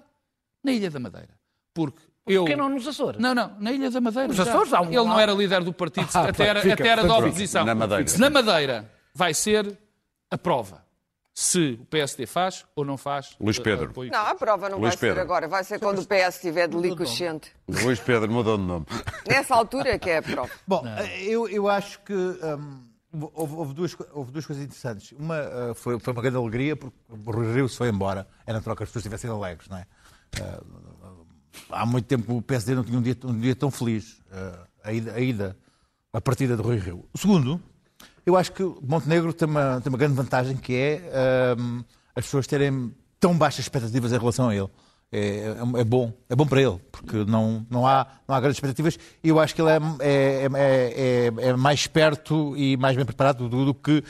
[0.62, 1.38] na Ilha da Madeira.
[1.74, 2.44] Porque eu...
[2.44, 3.20] Por que não nos Açores?
[3.20, 4.28] Não, não, na Ilha da Madeira.
[4.28, 4.42] Nos já.
[4.44, 7.04] Açores há um- Ele não era líder do partido, Ah, até, era, fica, até era
[7.04, 7.64] da oposição.
[7.64, 8.04] Na Madeira.
[8.18, 9.78] Na Madeira vai ser
[10.30, 10.85] a prova.
[11.38, 13.36] Se o PSD faz ou não faz.
[13.38, 13.90] Luís eh, Pedro.
[13.90, 14.10] apoio.
[14.10, 15.20] Não, a prova não Luís vai ser Pedro.
[15.20, 15.46] agora.
[15.46, 17.52] Vai ser quando o PS estiver de licochente.
[17.68, 18.86] Luís Pedro mudou de nome.
[19.28, 20.50] Nessa altura é que é a prova.
[20.66, 20.82] Bom,
[21.20, 22.84] eu, eu acho que hum,
[23.34, 25.12] houve, houve duas, houve duas coisas interessantes.
[25.12, 28.26] Uma uh, foi, foi uma grande alegria porque o Rui Rio se foi embora.
[28.46, 29.86] Era natural que as pessoas estivessem alegres, não é?
[30.40, 31.26] Uh,
[31.68, 34.22] há muito tempo o PSD não tinha um dia, um dia tão feliz.
[34.32, 35.58] uh, a, ida, a ida,
[36.14, 37.06] a partida de Rui Rio.
[37.12, 37.60] O segundo,
[38.26, 41.82] eu acho que Montenegro tem uma, tem uma grande vantagem que é hum,
[42.14, 44.68] as pessoas terem tão baixas expectativas em relação a ele.
[45.12, 48.56] É, é- é bom, é bom para ele, porque não, não, há, não há grandes
[48.56, 52.96] expectativas e eu acho que ele é, é, é, é- é mais esperto e mais
[52.96, 54.02] bem preparado do, do que.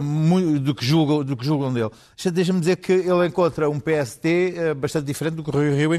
[0.00, 1.90] mu- do que, julgam, do que julgam dele.
[2.16, 5.90] Deixa- Deixa-me dizer que ele encontra um PST ah, bastante diferente do que o Rio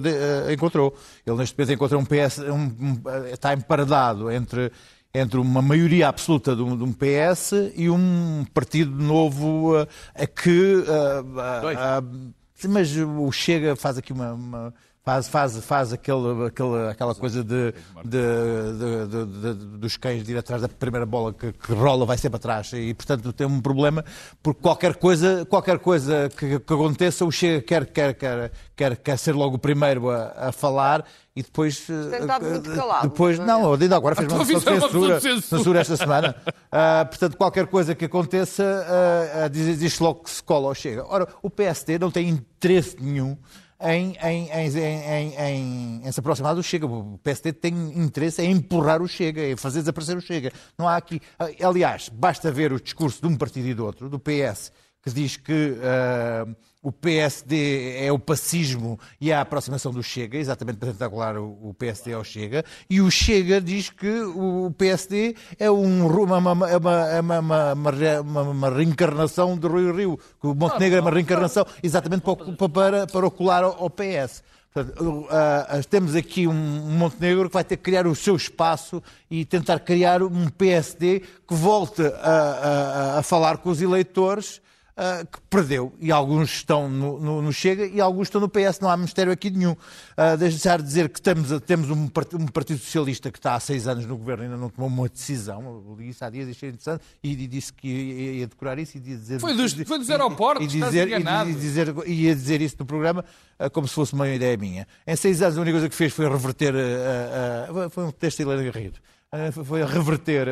[0.00, 0.08] de-
[0.48, 0.94] ah, encontrou.
[1.26, 3.00] Ele neste momento encontra um PS, um- um-
[3.32, 4.70] está emparedado entre
[5.18, 10.26] entre uma maioria absoluta de um, de um PS e um partido novo uh, a
[10.26, 10.84] que.
[10.84, 12.32] uh,
[12.68, 14.32] mas o Chega faz aqui uma.
[14.32, 14.74] uma-
[15.06, 17.72] faz, faz, faz aquele, aquele, aquela coisa de,
[18.04, 22.04] de- de- de- de- dos cães de ir atrás da primeira bola que, que rola,
[22.04, 22.72] vai sempre atrás.
[22.72, 24.04] E, portanto, tem um problema,
[24.42, 29.16] porque qualquer coisa, qualquer coisa que, que aconteça, o Chega quer, quer, quer, quer, quer
[29.16, 31.04] ser logo o primeiro a, a falar
[31.36, 31.88] e depois.
[31.88, 35.20] uh, estado muito calado, Depois, não, ainda agora fez A uma moção de é censura,
[35.20, 35.40] censura.
[35.58, 36.34] censura esta semana.
[36.72, 40.74] Ah, portanto, qualquer coisa que aconteça, ah, ah, diz, diz logo que se cola ou
[40.74, 41.06] chega.
[41.08, 43.36] Ora, o PSD não tem interesse nenhum
[43.80, 46.86] em, em, em, em, se aproximar do Chega.
[46.86, 50.52] O PSD tem interesse em empurrar o Chega, em fazer desaparecer o Chega.
[50.78, 51.20] Não há aqui.
[51.62, 54.72] Aliás, basta ver o discurso de um partido e do outro, do PS,
[55.06, 56.46] que diz que ah,
[56.82, 61.56] o PSD é o pacismo e a aproximação do Chega, exatamente para tentar colar o,
[61.70, 66.52] o PSD ao Chega, e o Chega diz que o PSD é um, uma, uma,
[66.52, 71.00] uma, uma, uma, uma re- uma- uma reencarnação de Rui Rio, que o Montenegro é
[71.00, 74.42] uma reencarnação exatamente para, para, para colar ao, PS.
[74.74, 79.02] Portanto, ah, ah, temos aqui um Montenegro que vai ter que criar o seu espaço
[79.30, 84.60] e tentar criar um PSD que volte a- a- a falar com os eleitores
[84.96, 85.92] ah, que perdeu.
[86.00, 88.80] E alguns estão no, no- no Chega e alguns estão no PS.
[88.80, 89.72] Não há mistério aqui nenhum.
[89.72, 93.86] Uh, deixar de dizer que temos, temos um, um Partido Socialista que está há seis
[93.86, 95.62] anos no governo e ainda não tomou uma decisão.
[95.86, 98.96] Eu li isso há dias, achei interessante, e, e disse que ia, ia decorar isso
[98.96, 99.38] e ia dizer...
[99.40, 103.24] Foi dos- foi dos aeroportos, e estás dizer, e dizer, ia dizer isso no programa
[103.58, 104.86] ah, como se fosse uma ideia minha.
[105.06, 106.74] Em seis anos a única coisa que fez foi reverter...
[106.74, 108.98] ah, ah, foi um texto de Helena Garrido.
[109.32, 110.48] Eh, foi a reverter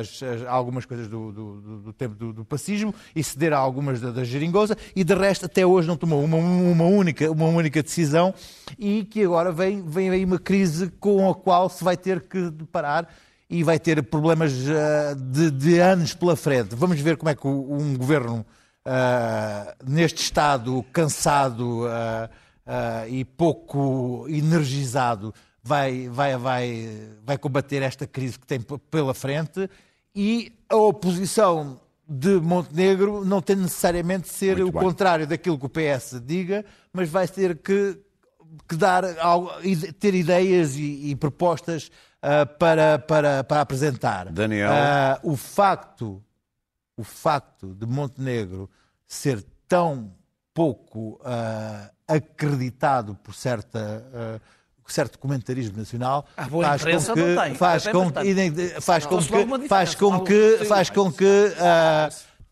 [0.00, 4.00] as- as- algumas coisas do, do- do- tempo do, do pacismo e ceder a algumas
[4.00, 4.22] da, da
[4.94, 8.34] e de resto até hoje não tomou uma, uma única, uma única decisão
[8.78, 12.50] e que agora vem, vem aí uma crise com a qual se vai ter que
[12.50, 13.08] deparar
[13.48, 16.74] e vai ter problemas eh, de, de anos pela frente.
[16.74, 18.44] Vamos ver como é que o- um governo
[18.84, 22.28] ah, neste estado cansado ah,
[22.66, 25.32] ah, e pouco energizado
[25.66, 29.68] vai, vai, vai, vai combater esta crise que tem pela frente
[30.14, 34.82] e a oposição de Montenegro não tem necessariamente de ser Muito o bem.
[34.82, 37.98] contrário daquilo que o PS diga, mas vai ter que,
[38.68, 39.02] que dar,
[39.98, 41.90] ter ideias e, e propostas
[42.22, 44.30] ah, para, para, para apresentar.
[44.30, 44.70] Daniel.
[44.72, 46.22] Ah, o facto
[46.96, 48.70] o facto de Montenegro
[49.06, 50.14] ser tão
[50.54, 54.40] pouco ah, acreditado por certa
[54.92, 59.68] certo comentarismo nacional A boa faz com que faz com que faz com uma que
[59.68, 62.08] faz com que faz com que ah,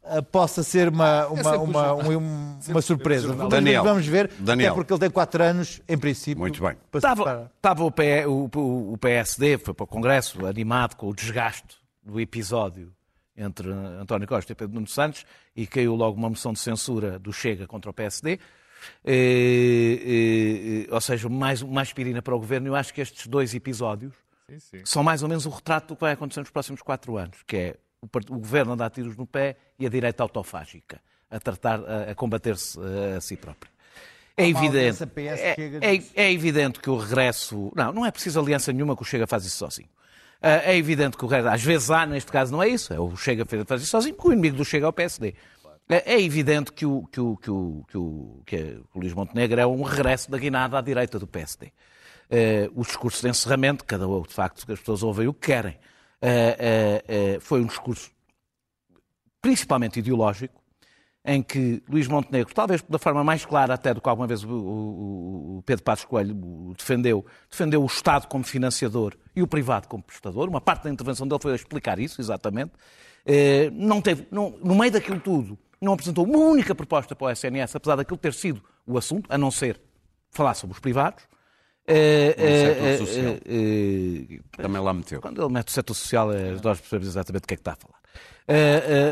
[0.06, 3.28] ah, possa ser uma uma, o uma, uma, uma surpresa.
[3.28, 3.48] jornal.
[3.48, 3.84] Vamos- Daniel.
[3.84, 4.68] Vamos ver, Daniel.
[4.72, 6.40] até porque ele tem quatro anos, em princípio.
[6.40, 6.76] Muito bem.
[6.92, 11.14] Estava, estava o, P- o- o- o PSD, foi para o Congresso, animado com o
[11.14, 12.92] desgaste do episódio
[13.36, 15.24] entre António Costa e Pedro Nuno Santos
[15.56, 18.38] e caiu logo uma moção de censura do Chega contra o PSD.
[19.04, 22.68] Eh, eh, ou seja, mais, mais pirina para o governo.
[22.68, 24.12] Eu acho que estes dois episódios
[24.84, 27.56] são mais ou menos o retrato do que vai acontecer nos próximos quatro anos, que
[27.56, 31.80] é o, o governo a dar tiros no pé e a direita autofágica a tratar,
[31.80, 33.72] a, a combater-se eh, a si própria.
[34.36, 34.96] É uma evidente,
[35.44, 35.54] é,
[35.94, 37.72] é- é evidente que o regresso.
[37.74, 39.88] Não, não é preciso aliança nenhuma que o Chega faz isso sozinho.
[40.42, 41.54] Ah, É evidente que o regresso.
[41.54, 42.92] Às vezes há, neste caso não é isso.
[42.92, 45.34] É o Chega faz isso sozinho, porque o inimigo do Chega é o PSD.
[45.88, 49.60] É é evidente que o, que, o, que, o, que, o, que o Luís Montenegro
[49.60, 51.70] é um regresso da guinada à direita do PSD.
[52.30, 55.76] Eh, o discurso de encerramento, cada um, de facto, as pessoas ouvem o que querem,
[56.22, 58.10] eh, eh, foi um discurso
[59.42, 60.58] principalmente ideológico,
[61.26, 64.48] em que Luís Montenegro, talvez da forma mais clara até do que alguma vez o,
[64.50, 66.34] o- o Pedro Passos Coelho
[66.76, 70.48] defendeu, defendeu o Estado como financiador e o privado como prestador.
[70.48, 72.72] Uma parte da intervenção dele foi explicar isso, exatamente.
[73.72, 77.76] Não teve, não- no meio daquilo tudo, não apresentou uma única proposta para o SNS,
[77.76, 79.80] apesar daquilo ter sido o assunto, a não ser
[80.30, 81.22] falar sobre os privados.
[81.86, 83.34] Eh, setor eh, social.
[83.44, 85.20] eh, Também lá meteu.
[85.20, 87.72] quando ele mete o setor social, é, nós percebemos exatamente do que é que está
[87.72, 87.98] a falar.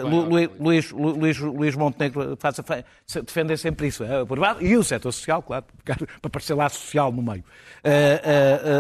[0.03, 2.85] Lu- Lu- Luís, Lu- Luís, Luís Montenegro faz, faz,
[3.25, 4.03] defende sempre isso.
[4.05, 7.45] o privado e o setor social, claro, para aparecer lá social no meio.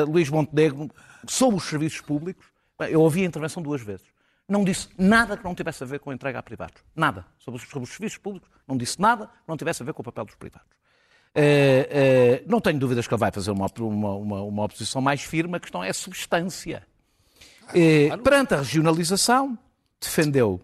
[0.08, 0.90] Luís Montenegro,
[1.28, 2.44] sobre os serviços públicos,
[2.90, 4.06] eu ouvi a intervenção duas vezes.
[4.52, 6.82] Não disse nada que não tivesse a ver com a entrega a privados.
[6.94, 7.24] Nada.
[7.38, 10.02] Sobre os, sobre os serviços públicos, não disse nada que não tivesse a ver com
[10.02, 10.68] o papel dos privados.
[11.34, 15.22] Eh, eh, não tenho dúvidas que ele vai fazer uma, uma, uma, uma oposição mais
[15.22, 15.56] firme.
[15.56, 16.86] A questão é a substância.
[17.74, 19.56] Eh, perante a regionalização,
[19.98, 20.60] defendeu.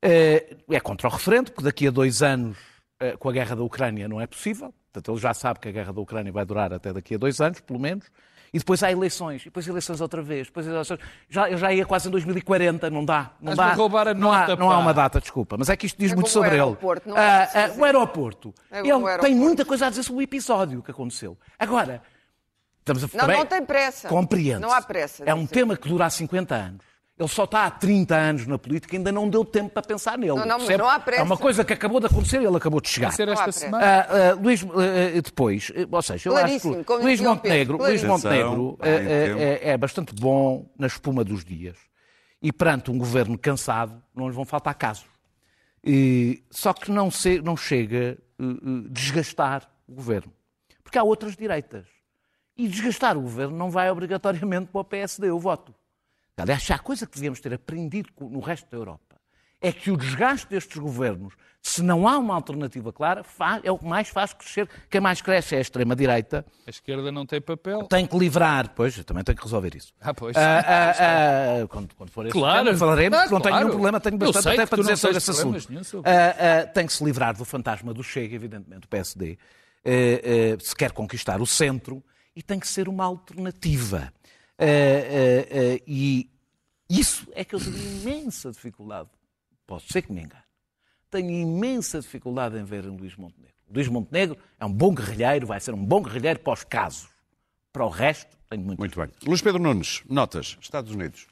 [0.00, 2.56] é contra o referendo, porque daqui a dois anos,
[3.18, 4.72] com a guerra da Ucrânia, não é possível.
[4.92, 7.40] Portanto, ele já sabe que a guerra da Ucrânia vai durar até daqui a dois
[7.40, 8.04] anos, pelo menos.
[8.54, 10.46] E depois há eleições, e depois eleições outra vez.
[10.46, 11.00] Depois eleições.
[11.28, 13.32] Já, eu já ia quase em 2040, não dá.
[13.40, 13.76] Não, Estás-me dá.
[13.82, 15.56] roubar a não, há, não há uma data, desculpa.
[15.58, 16.76] Mas é que isto diz É muito o sobre ele.
[17.04, 18.54] não é Ah, ah, o aeroporto.
[18.70, 19.36] É ele o tem aeroporto.
[19.36, 21.36] muita coisa a dizer sobre o episódio que aconteceu.
[21.58, 22.00] Agora,
[22.78, 24.08] estamos a Não, também- não tem pressa.
[24.08, 24.60] Compreende.
[24.60, 25.52] Não há pressa, É um dizer.
[25.54, 26.84] tema que dura há 50 anos.
[27.16, 30.34] Ele só está há 30 anos na política, ainda não deu tempo para pensar nele.
[30.34, 31.22] Não, não, mas não há pressa.
[31.22, 33.06] É uma coisa que acabou de acontecer e ele acabou de chegar.
[33.08, 33.84] Vai ser esta semana.
[33.86, 38.02] Ah, ah, Luís, ah, depois, eh, ou seja, eu acho que Luís Montenegro, Luís.
[38.02, 38.78] Montenegro tempo.
[38.82, 41.76] é, é bastante bom na espuma dos dias.
[42.42, 45.06] E perante um governo cansado, não lhes vão faltar casos.
[45.84, 50.32] E, só que não, se- não chega a desgastar o governo.
[50.82, 51.84] Porque há outras direitas.
[52.56, 55.72] E desgastar o governo não vai obrigatoriamente para o PSD o voto.
[56.36, 59.14] Aliás, se há coisa que devíamos ter aprendido no resto da Europa,
[59.60, 61.32] é que o desgaste destes governos,
[61.62, 64.68] se não há uma alternativa clara, fa- é o que mais faz crescer.
[64.90, 66.44] Quem mais cresce é a extrema-direita.
[66.66, 67.84] A esquerda não tem papel.
[67.84, 69.94] Tem que livrar, pois, eu também tenho que resolver isso.
[70.02, 70.36] Ah, pois.
[70.36, 70.92] Ah, ah,
[71.62, 72.64] ah, quando, quando for esse Claro.
[72.66, 73.58] tema, falaremos, Ah, não tenho claro.
[73.60, 75.84] nenhum problema, tenho bastante até para dizer sobre esse assunto.
[75.84, 79.38] sobre Ah, ah, tem que se livrar do fantasma do Chega, evidentemente, o PSD,
[79.82, 80.20] eh,
[80.52, 82.04] eh, se quer conquistar o centro,
[82.36, 84.12] e tem que ser uma alternativa.
[84.58, 86.30] Ah, ah, ah, e
[86.88, 89.08] isso é que eu tenho imensa dificuldade.
[89.66, 90.42] Posso ser que me engane.
[91.10, 93.54] Tenho imensa dificuldade em ver em Luís Montenegro.
[93.70, 97.08] Luís Montenegro é um bom guerrilheiro, vai ser um bom guerrilheiro para os casos.
[97.72, 98.78] Para o resto, tenho muito.
[98.78, 99.08] Muito bem.
[99.26, 100.56] Luís Pedro Nunes, notas.
[100.60, 101.26] Estados Unidos.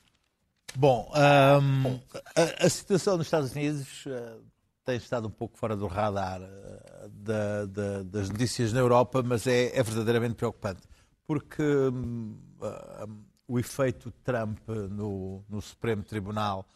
[0.75, 2.01] Bom, ahm,
[2.35, 4.39] a, a situação nos Estados Unidos ah,
[4.85, 9.47] tem estado um pouco fora do radar ah, da- da- das notícias na Europa, mas
[9.47, 10.81] é, é verdadeiramente preocupante.
[11.27, 13.07] Porque hum, ah,
[13.47, 16.67] o efeito Trump no, no Supremo Tribunal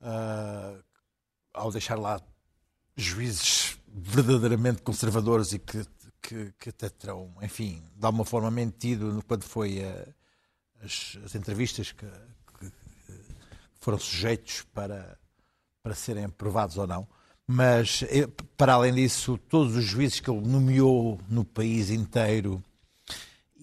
[0.00, 0.82] uh,
[1.52, 2.20] ao deixar lá
[2.96, 5.86] juízes verdadeiramente conservadores e que,
[6.20, 10.14] que, que até terão, enfim, de alguma forma mentido quando foi uh,
[10.82, 12.06] as, as, entrevistas que,
[12.58, 12.72] que,
[13.80, 15.18] foram sujeitos para,
[15.82, 17.06] para serem aprovados ou não.
[17.46, 18.26] Mas, eh,
[18.56, 22.64] para além disso, todos os juízes que ele nomeou no país inteiro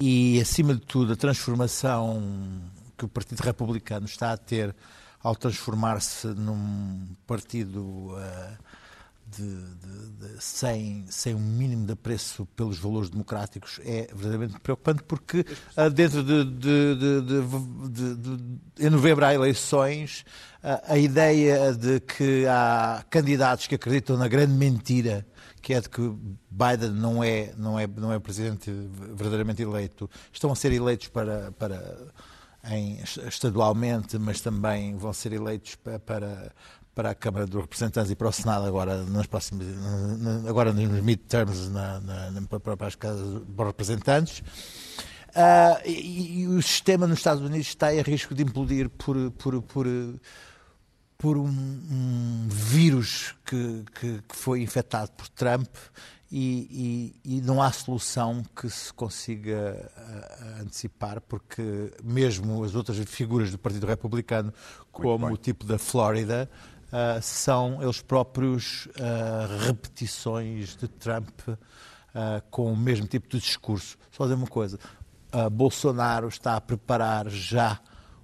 [0.01, 2.23] e, acima de tudo, a transformação
[2.97, 4.75] que o Partido Republicano está a ter
[5.21, 8.57] ao transformar-se num partido uh,
[9.27, 15.03] de, de, de, sem, sem um mínimo de apreço pelos valores democráticos é verdadeiramente preocupante
[15.03, 15.45] porque
[15.77, 16.45] uh, dentro de,
[18.79, 20.25] em novembro há eleições
[20.63, 25.25] uh, a ideia de que há candidatos que acreditam na grande mentira
[25.61, 26.01] que é de que
[26.49, 30.09] Biden não é não é não é presidente verdadeiramente eleito.
[30.31, 31.97] Estão a ser eleitos para para
[32.65, 36.51] em, estadualmente, mas também vão ser eleitos para,
[36.93, 39.67] para a Câmara dos Representantes e para o Senado agora nas próximas
[40.47, 44.43] agora nos midterms na, na, na, para as casas para os representantes.
[45.29, 49.61] Uh, e, e, o sistema nos Estados Unidos está em risco de implodir por por,
[49.61, 49.87] por,
[51.21, 55.69] por um, um vírus que, que, que, foi infectado por Trump
[56.31, 62.97] e, e, e, não há solução que se consiga uh, antecipar, porque mesmo as outras
[62.97, 64.51] figuras do Partido Republicano,
[64.91, 66.49] como o tipo da Flórida,
[66.87, 71.39] uh, são eles próprios uh, repetições de Trump
[72.49, 73.97] com o mesmo tipo de discurso.
[74.11, 74.77] Só dizer uma coisa:
[75.49, 77.79] Bolsonaro está a preparar já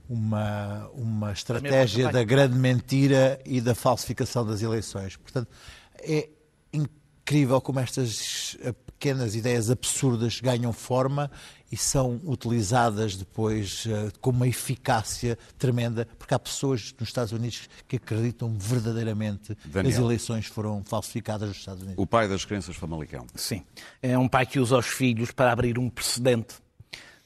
[0.09, 5.15] uma, uma estratégia da grande mentira e da falsificação das eleições.
[5.15, 5.49] Portanto,
[5.99, 6.29] é
[6.71, 11.29] incrível como estas eh, pequenas ideias absurdas ganham forma
[11.71, 17.67] e são utilizadas depois uh, com uma eficácia tremenda, porque há pessoas nos Estados Unidos
[17.87, 19.83] que acreditam verdadeiramente Daniel.
[19.83, 22.01] que as eleições foram falsificadas nos Estados Unidos.
[22.01, 23.27] O pai das crianças Famalicão.
[23.35, 23.63] Sim.
[24.01, 26.55] É um pai que usa os filhos para abrir um precedente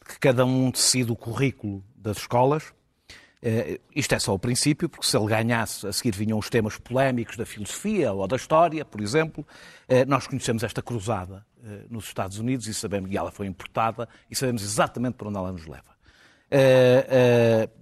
[0.05, 2.73] que cada um decide o currículo das escolas
[3.41, 6.77] Uh, isto é só o princípio, porque se ele ganhasse, a seguir vinham os temas
[6.77, 9.45] polémicos da filosofia ou da história, por exemplo.
[9.89, 14.07] Uh, nós conhecemos esta cruzada uh, nos Estados Unidos e sabemos que ela foi importada
[14.29, 15.91] e sabemos exatamente para onde ela nos leva.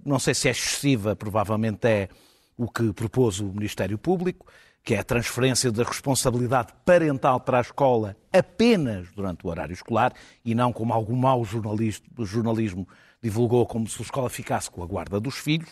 [0.04, 2.08] não sei se é excessiva, provavelmente é
[2.56, 4.46] o que propôs o Ministério Público,
[4.82, 10.14] que é a transferência da responsabilidade parental para a escola apenas durante o horário escolar
[10.42, 12.88] e não como algum mau jornalismo
[13.22, 15.68] divulgou como se a escola ficasse com a guarda dos filhos.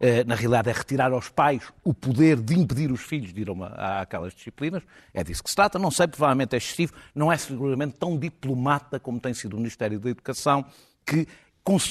[0.00, 3.48] Eh, na realidade, é retirar aos pais o poder de impedir os filhos de ir
[3.76, 4.82] a, aquelas disciplinas.
[5.14, 5.78] É disso que se trata.
[5.78, 6.92] Não sei, provavelmente é excessivo.
[7.14, 10.64] Não é seguramente tão diplomata como tem sido o Ministério da Educação,
[11.06, 11.26] que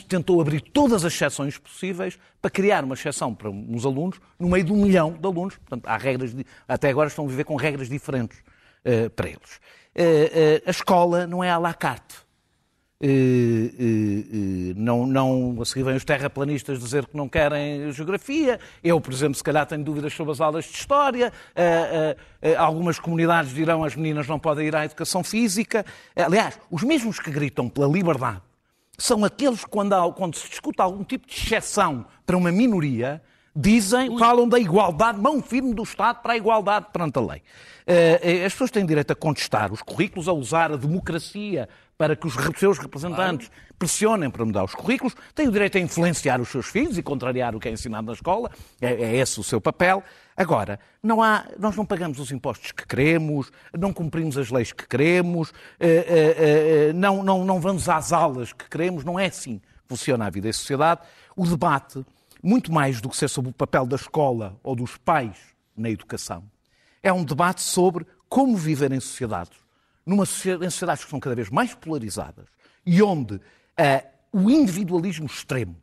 [0.07, 4.63] tentou abrir todas as exceções possíveis para criar uma exceção para uns alunos no meio
[4.63, 5.55] de um milhão de alunos.
[5.57, 6.35] Portanto, há regras,
[6.67, 9.59] até agora estão a viver com regras diferentes uh, para eles.
[9.95, 12.26] Uh, uh, a escola não é à la carte.
[12.99, 18.59] Uh, uh, uh, não, não, a seguir vêm os terraplanistas dizer que não querem geografia.
[18.83, 21.31] Eu, por exemplo, se calhar tenho dúvidas sobre as aulas de história.
[22.57, 25.85] algumas comunidades dirão as meninas não podem ir à educação física.
[26.15, 28.41] aliás, os mesmos que gritam pela liberdade
[28.97, 33.21] são aqueles que, quando, há, quando se discute algum tipo de exceção para uma minoria,
[33.55, 37.43] dizem, falam da igualdade, mão firme do Estado para a igualdade perante a lei.
[38.43, 42.35] As pessoas têm direito a contestar os currículos, a usar a democracia para que os
[42.57, 46.97] seus representantes pressionem para mudar os currículos, têm o direito a influenciar os seus filhos
[46.97, 50.03] e contrariar o que é ensinado na escola, é, é esse o seu papel.
[50.35, 54.87] Agora, não há, nós não pagamos os impostos que queremos, não cumprimos as leis que
[54.87, 56.35] queremos, eh, eh,
[56.89, 60.29] eh, não, não, não vamos às aulas que queremos, não é assim que funciona a
[60.29, 61.01] vida em sociedade.
[61.35, 62.05] O debate,
[62.43, 65.37] muito mais do que ser sobre o papel da escola ou dos pais
[65.75, 66.43] na educação,
[67.01, 69.66] é um debate sobre como viver em sociedades
[70.07, 72.47] numa sociedade, em sociedades que são cada vez mais polarizadas
[72.85, 73.41] e onde uh,
[74.31, 75.75] o individualismo extremo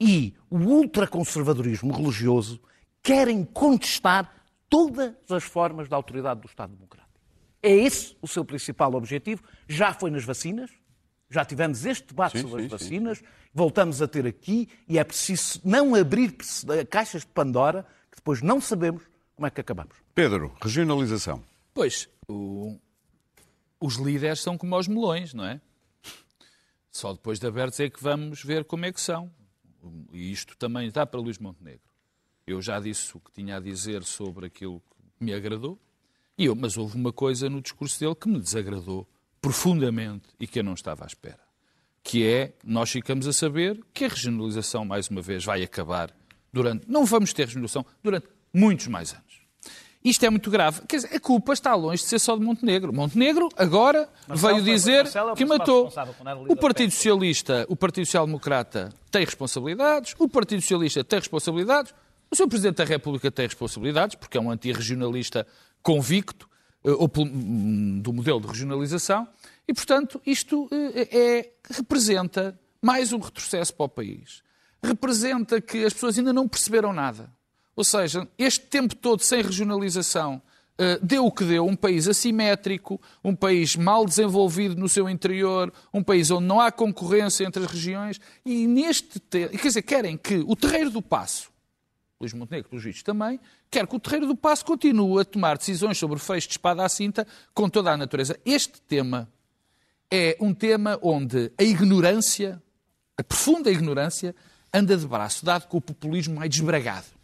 [0.00, 2.60] e o ultraconservadorismo religioso
[3.02, 4.32] querem contestar
[4.68, 7.20] todas as formas da autoridade do Estado Democrático.
[7.62, 9.42] É esse o seu principal objetivo.
[9.68, 10.70] Já foi nas vacinas,
[11.28, 13.24] já tivemos este debate sim, sobre sim, as vacinas, sim.
[13.52, 16.36] voltamos a ter aqui e é preciso não abrir
[16.90, 19.02] caixas de Pandora que depois não sabemos
[19.34, 19.96] como é que acabamos.
[20.14, 21.42] Pedro, regionalização.
[21.74, 22.78] Pois, o,
[23.80, 25.60] os líderes são como os melões, não é?
[26.90, 29.30] Só depois de abertos é que vamos ver como é que são.
[30.12, 31.80] E isto também dá para Luís Montenegro.
[32.46, 35.78] Eu já disse o que tinha a dizer sobre aquilo que me agradou,
[36.38, 39.08] eu, mas houve uma coisa no discurso dele que me desagradou
[39.40, 41.40] profundamente e que eu não estava à espera,
[42.02, 46.14] que é, nós ficamos a saber que a regionalização, mais uma vez, vai acabar
[46.52, 49.45] durante, não vamos ter regionalização durante muitos mais anos.
[50.06, 50.82] Isto é muito grave.
[50.86, 52.92] Quer dizer, a culpa está longe de ser só de Montenegro.
[52.92, 55.92] Montenegro agora Marcelo veio dizer Marcelo é que matou.
[56.48, 56.92] O Partido.
[56.92, 61.92] Socialista, o Partido Social Democrata tem responsabilidades, o Partido Socialista tem responsabilidades,
[62.30, 62.46] o Sr.
[62.46, 65.44] Presidente da República tem responsabilidades, porque é um antirregionalista
[65.82, 66.48] convicto
[66.84, 69.26] eh, ou hum, do modelo de regionalização,
[69.66, 74.40] e, portanto, isto eh, é, representa mais um retrocesso para o país.
[74.80, 77.34] Representa que as pessoas ainda não perceberam nada.
[77.76, 80.40] Ou seja, este tempo todo sem regionalização
[80.78, 85.72] eh, deu o que deu, um país assimétrico, um país mal desenvolvido no seu interior,
[85.92, 89.48] um país onde não há concorrência entre as regiões, e neste te...
[89.48, 91.50] quer dizer, querem que o terreiro do passo,
[92.20, 95.96] Luís Montenegro, pelos vistos também, quer que o terreiro do passo continue a tomar decisões
[95.96, 98.38] sobre o fecho de espada à cinta com toda a natureza.
[98.44, 99.30] Este tema
[100.10, 102.62] é um tema onde a ignorância,
[103.16, 104.34] a profunda ignorância,
[104.72, 107.15] anda de braço dado com o populismo mais desbragado.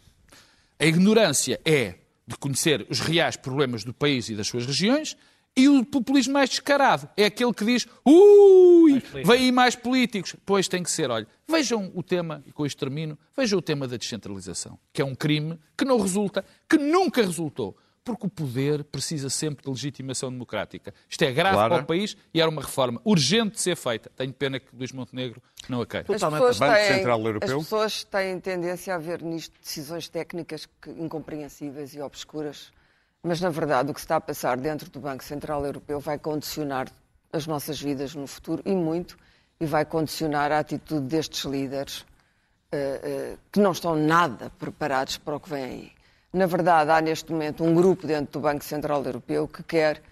[0.83, 1.95] A ignorância é
[2.26, 5.16] de conhecer os reais problemas do país e das suas regiões,
[5.57, 10.35] e o populismo mais descarado é aquele que diz ui, vem aí mais políticos.
[10.45, 13.87] Pois tem que ser, olha, vejam o tema, e com isto termino, vejam o tema
[13.87, 18.82] da descentralização, que é um crime que não resulta, que nunca resultou, porque o poder
[18.84, 20.92] precisa sempre de legitimação democrática.
[21.09, 21.74] Isto é grave Clara.
[21.74, 24.11] para o país e era uma reforma urgente de ser feita.
[24.16, 26.07] Tenho pena que Luís Montenegro não a queira.
[26.12, 27.57] As pessoas, Banco têm, Central Europeu?
[27.59, 32.72] as pessoas têm tendência a ver nisto decisões técnicas que- incompreensíveis e obscuras,
[33.22, 36.18] mas na verdade o que se está a passar dentro do Banco Central Europeu vai
[36.18, 36.88] condicionar
[37.32, 39.16] as nossas vidas no futuro e muito,
[39.61, 42.05] e vai condicionar a atitude destes líderes
[42.72, 45.92] eh, eh, que não estão nada preparados para o que vem aí.
[46.33, 50.03] Na verdade, há neste momento um grupo dentro do Banco Central Europeu que quer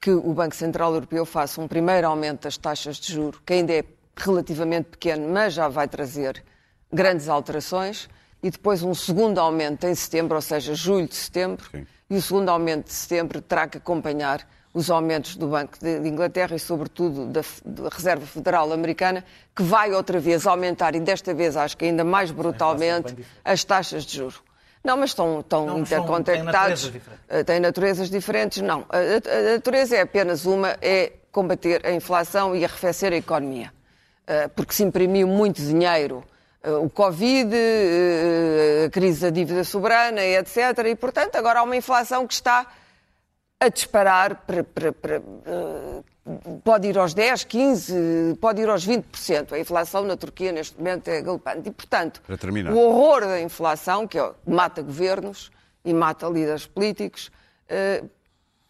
[0.00, 3.74] que o Banco Central Europeu faça um primeiro aumento das taxas de juro, que ainda
[3.74, 3.84] é
[4.16, 6.42] relativamente pequeno, mas já vai trazer
[6.90, 8.08] grandes alterações,
[8.42, 11.86] e depois um segundo aumento em setembro, ou seja, julho de setembro, Sim.
[12.08, 16.56] e o segundo aumento de setembro terá que acompanhar os aumentos do Banco de Inglaterra
[16.56, 19.22] e, sobretudo, da, da Reserva Federal Americana,
[19.54, 23.14] que vai outra vez aumentar, e desta vez acho que ainda mais brutalmente,
[23.44, 24.45] as taxas de juro.
[24.86, 26.24] Não, mas estão, estão Não, intercontactados.
[26.32, 27.24] têm naturezas diferentes.
[27.28, 28.62] Eh, Têm naturezas diferentes?
[28.62, 28.86] Não.
[28.88, 33.72] A, a- natureza é apenas uma, é combater a inflação e arrefecer a economia.
[34.26, 36.22] Eh, Porque se imprimiu muito dinheiro,
[36.62, 37.52] eh, o Covid,
[38.86, 40.56] a crise da dívida soberana, etc.
[40.86, 42.66] E, portanto, agora há uma inflação que está
[43.58, 46.02] a disparar, para- para- para, eh,
[46.62, 49.54] pode ir aos 10, 15, pode ir aos 20%.
[49.54, 51.68] A inflação na Turquia neste momento é galopante.
[51.68, 52.20] E, portanto,
[52.74, 55.50] o horror da inflação, que é, mata governos
[55.84, 57.30] e mata líderes políticos,
[57.68, 58.04] eh,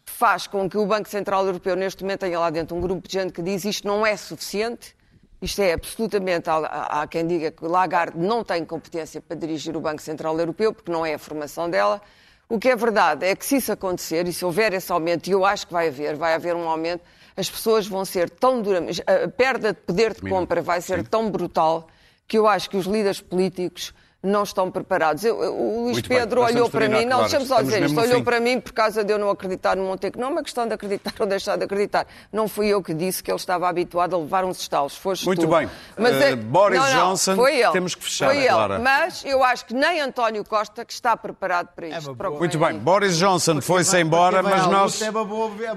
[0.05, 3.13] faz com que o Banco Central Europeu neste momento tenha lá dentro um grupo de
[3.13, 4.95] gente que diz isto não é suficiente,
[5.41, 6.49] isto é absolutamente.
[6.49, 10.71] Há- há quem diga que Lagarde não tem competência para dirigir o Banco Central Europeu,
[10.73, 12.01] porque não é a formação dela.
[12.49, 15.31] O que é verdade é que se isso acontecer e se houver esse aumento, e
[15.31, 17.01] eu acho que vai haver, vai haver um aumento,
[17.35, 19.03] as pessoas vão ser tão duramente.
[19.05, 21.87] A perda de poder de compra vai ser tão brutal
[22.25, 23.93] que eu acho que os líderes políticos
[24.23, 25.23] não estão preparados.
[25.23, 27.99] Eu- o Luís Muito bem, Pedro nós olhou para mim, não, deixa-me só dizer isto,
[27.99, 28.23] olhou fim.
[28.23, 30.19] para mim por causa de eu não acreditar no Monteco.
[30.19, 32.07] Não é uma questão de acreditar ou deixar de acreditar.
[32.31, 34.95] Não fui eu que disse que ele estava habituado a levar uns estalos.
[34.97, 35.47] Foste Muito tu.
[35.47, 35.69] bem.
[35.97, 37.71] Eh, Boris não, não, Johnson, foi ele.
[37.71, 38.47] temos que fechar, Foi ele.
[38.49, 38.79] Clara.
[38.79, 42.15] Mas eu acho que nem António Costa que está preparado para isto.
[42.15, 42.79] que Muito bem.
[42.79, 45.11] Boris Johnson foi-se embora, mas nós, é é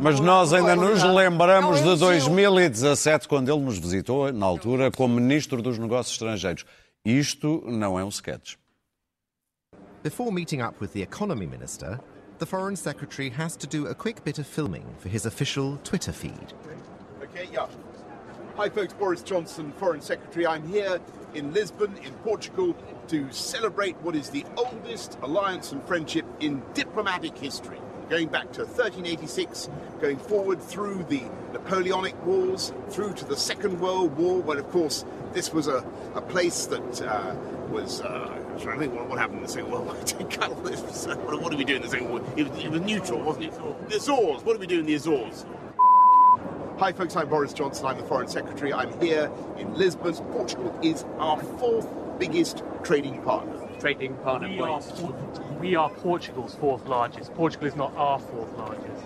[0.01, 2.05] mas nós ainda boa nos lembramos Não, de eu sim.
[2.05, 6.65] 2017, quando ele nos visitou, na altura, como Ministro dos Negócios Estrangeiros.
[7.05, 8.59] Isto não é um sketch.
[10.03, 11.99] Before meeting up with the economy minister,
[12.39, 16.13] the foreign secretary has to do a quick bit of filming for his official Twitter
[16.13, 16.53] feed.
[17.23, 17.67] Okay, yeah.
[18.57, 18.93] Hi, folks.
[18.93, 20.47] Boris Johnson, Foreign Secretary.
[20.47, 21.01] I'm here
[21.33, 22.77] in Lisbon, in Portugal,
[23.09, 27.81] to celebrate what is the oldest alliance and friendship in diplomatic history,
[28.11, 34.17] going back to 1386, going forward through the Napoleonic Wars, through to the Second World
[34.17, 35.85] War, when, of course, this was a,
[36.17, 37.35] a place that uh,
[37.71, 38.01] was.
[38.01, 39.95] Uh, I'm trying to think what, what happened in the Second World War.
[41.21, 42.39] What, what did we do in the Second World War?
[42.39, 43.89] It was, it was neutral, wasn't it?
[43.89, 44.43] The Azores.
[44.43, 45.47] What did we do in the Azores?
[46.79, 47.15] Hi, folks.
[47.15, 47.87] I'm Boris Johnson.
[47.87, 48.73] I'm the Foreign Secretary.
[48.73, 50.15] I'm here in Lisbon.
[50.33, 51.87] Portugal is our fourth
[52.19, 53.70] biggest trading partner.
[53.81, 54.49] Trading partner.
[54.49, 54.81] We are,
[55.59, 57.33] we are Portugal's fourth largest.
[57.35, 59.05] Portugal is not our fourth largest.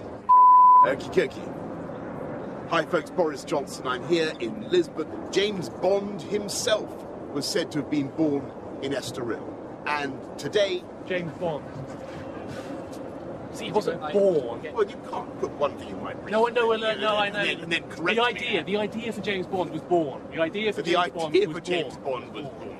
[0.84, 2.68] Okie dokie.
[2.70, 3.10] Hi, folks.
[3.10, 3.86] Boris Johnson.
[3.86, 5.06] I'm here in Lisbon.
[5.30, 6.90] James Bond himself
[7.32, 8.50] was said to have been born
[8.82, 9.42] in Estoril.
[9.86, 11.64] And today, James Bond.
[13.52, 14.60] See, he wasn't born.
[14.74, 16.32] Well, you can't put one thing in my brain.
[16.32, 17.44] No, no, no, no, I and know.
[17.44, 18.28] then, and then correct The me.
[18.28, 20.20] idea, the idea for James Bond was born.
[20.32, 21.96] The idea for But the James Bond idea was for James.
[21.98, 22.76] Bond was born.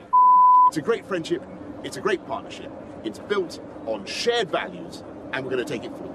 [0.69, 1.43] It's a great friendship.
[1.85, 2.73] It's a great partnership.
[3.05, 6.11] It's built on shared values, and we're going to take it forward.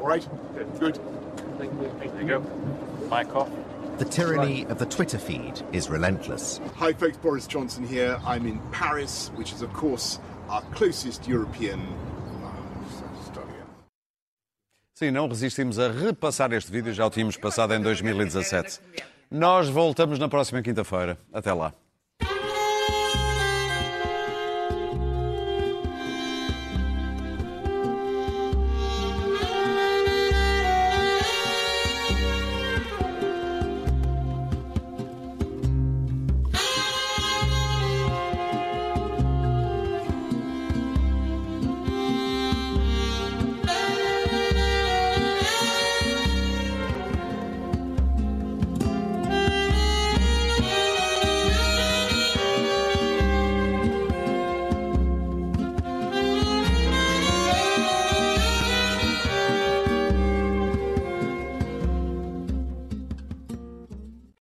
[0.00, 0.26] All right?
[0.78, 0.98] Good.
[1.58, 1.90] Thank you.
[1.98, 2.40] There you go.
[3.10, 3.50] Mic off.
[3.98, 6.60] The tyranny of the Twitter feed is relentless.
[6.76, 7.16] Hi, folks.
[7.16, 8.20] Boris Johnson here.
[8.24, 11.80] I'm in Paris, which is, of course, our closest European.
[12.44, 13.38] uh.
[14.94, 18.80] Sim, não resistimos a repassar este vídeo, já o tínhamos passado em 2017.
[19.30, 21.18] Nós voltamos na próxima quinta-feira.
[21.32, 21.72] Até lá.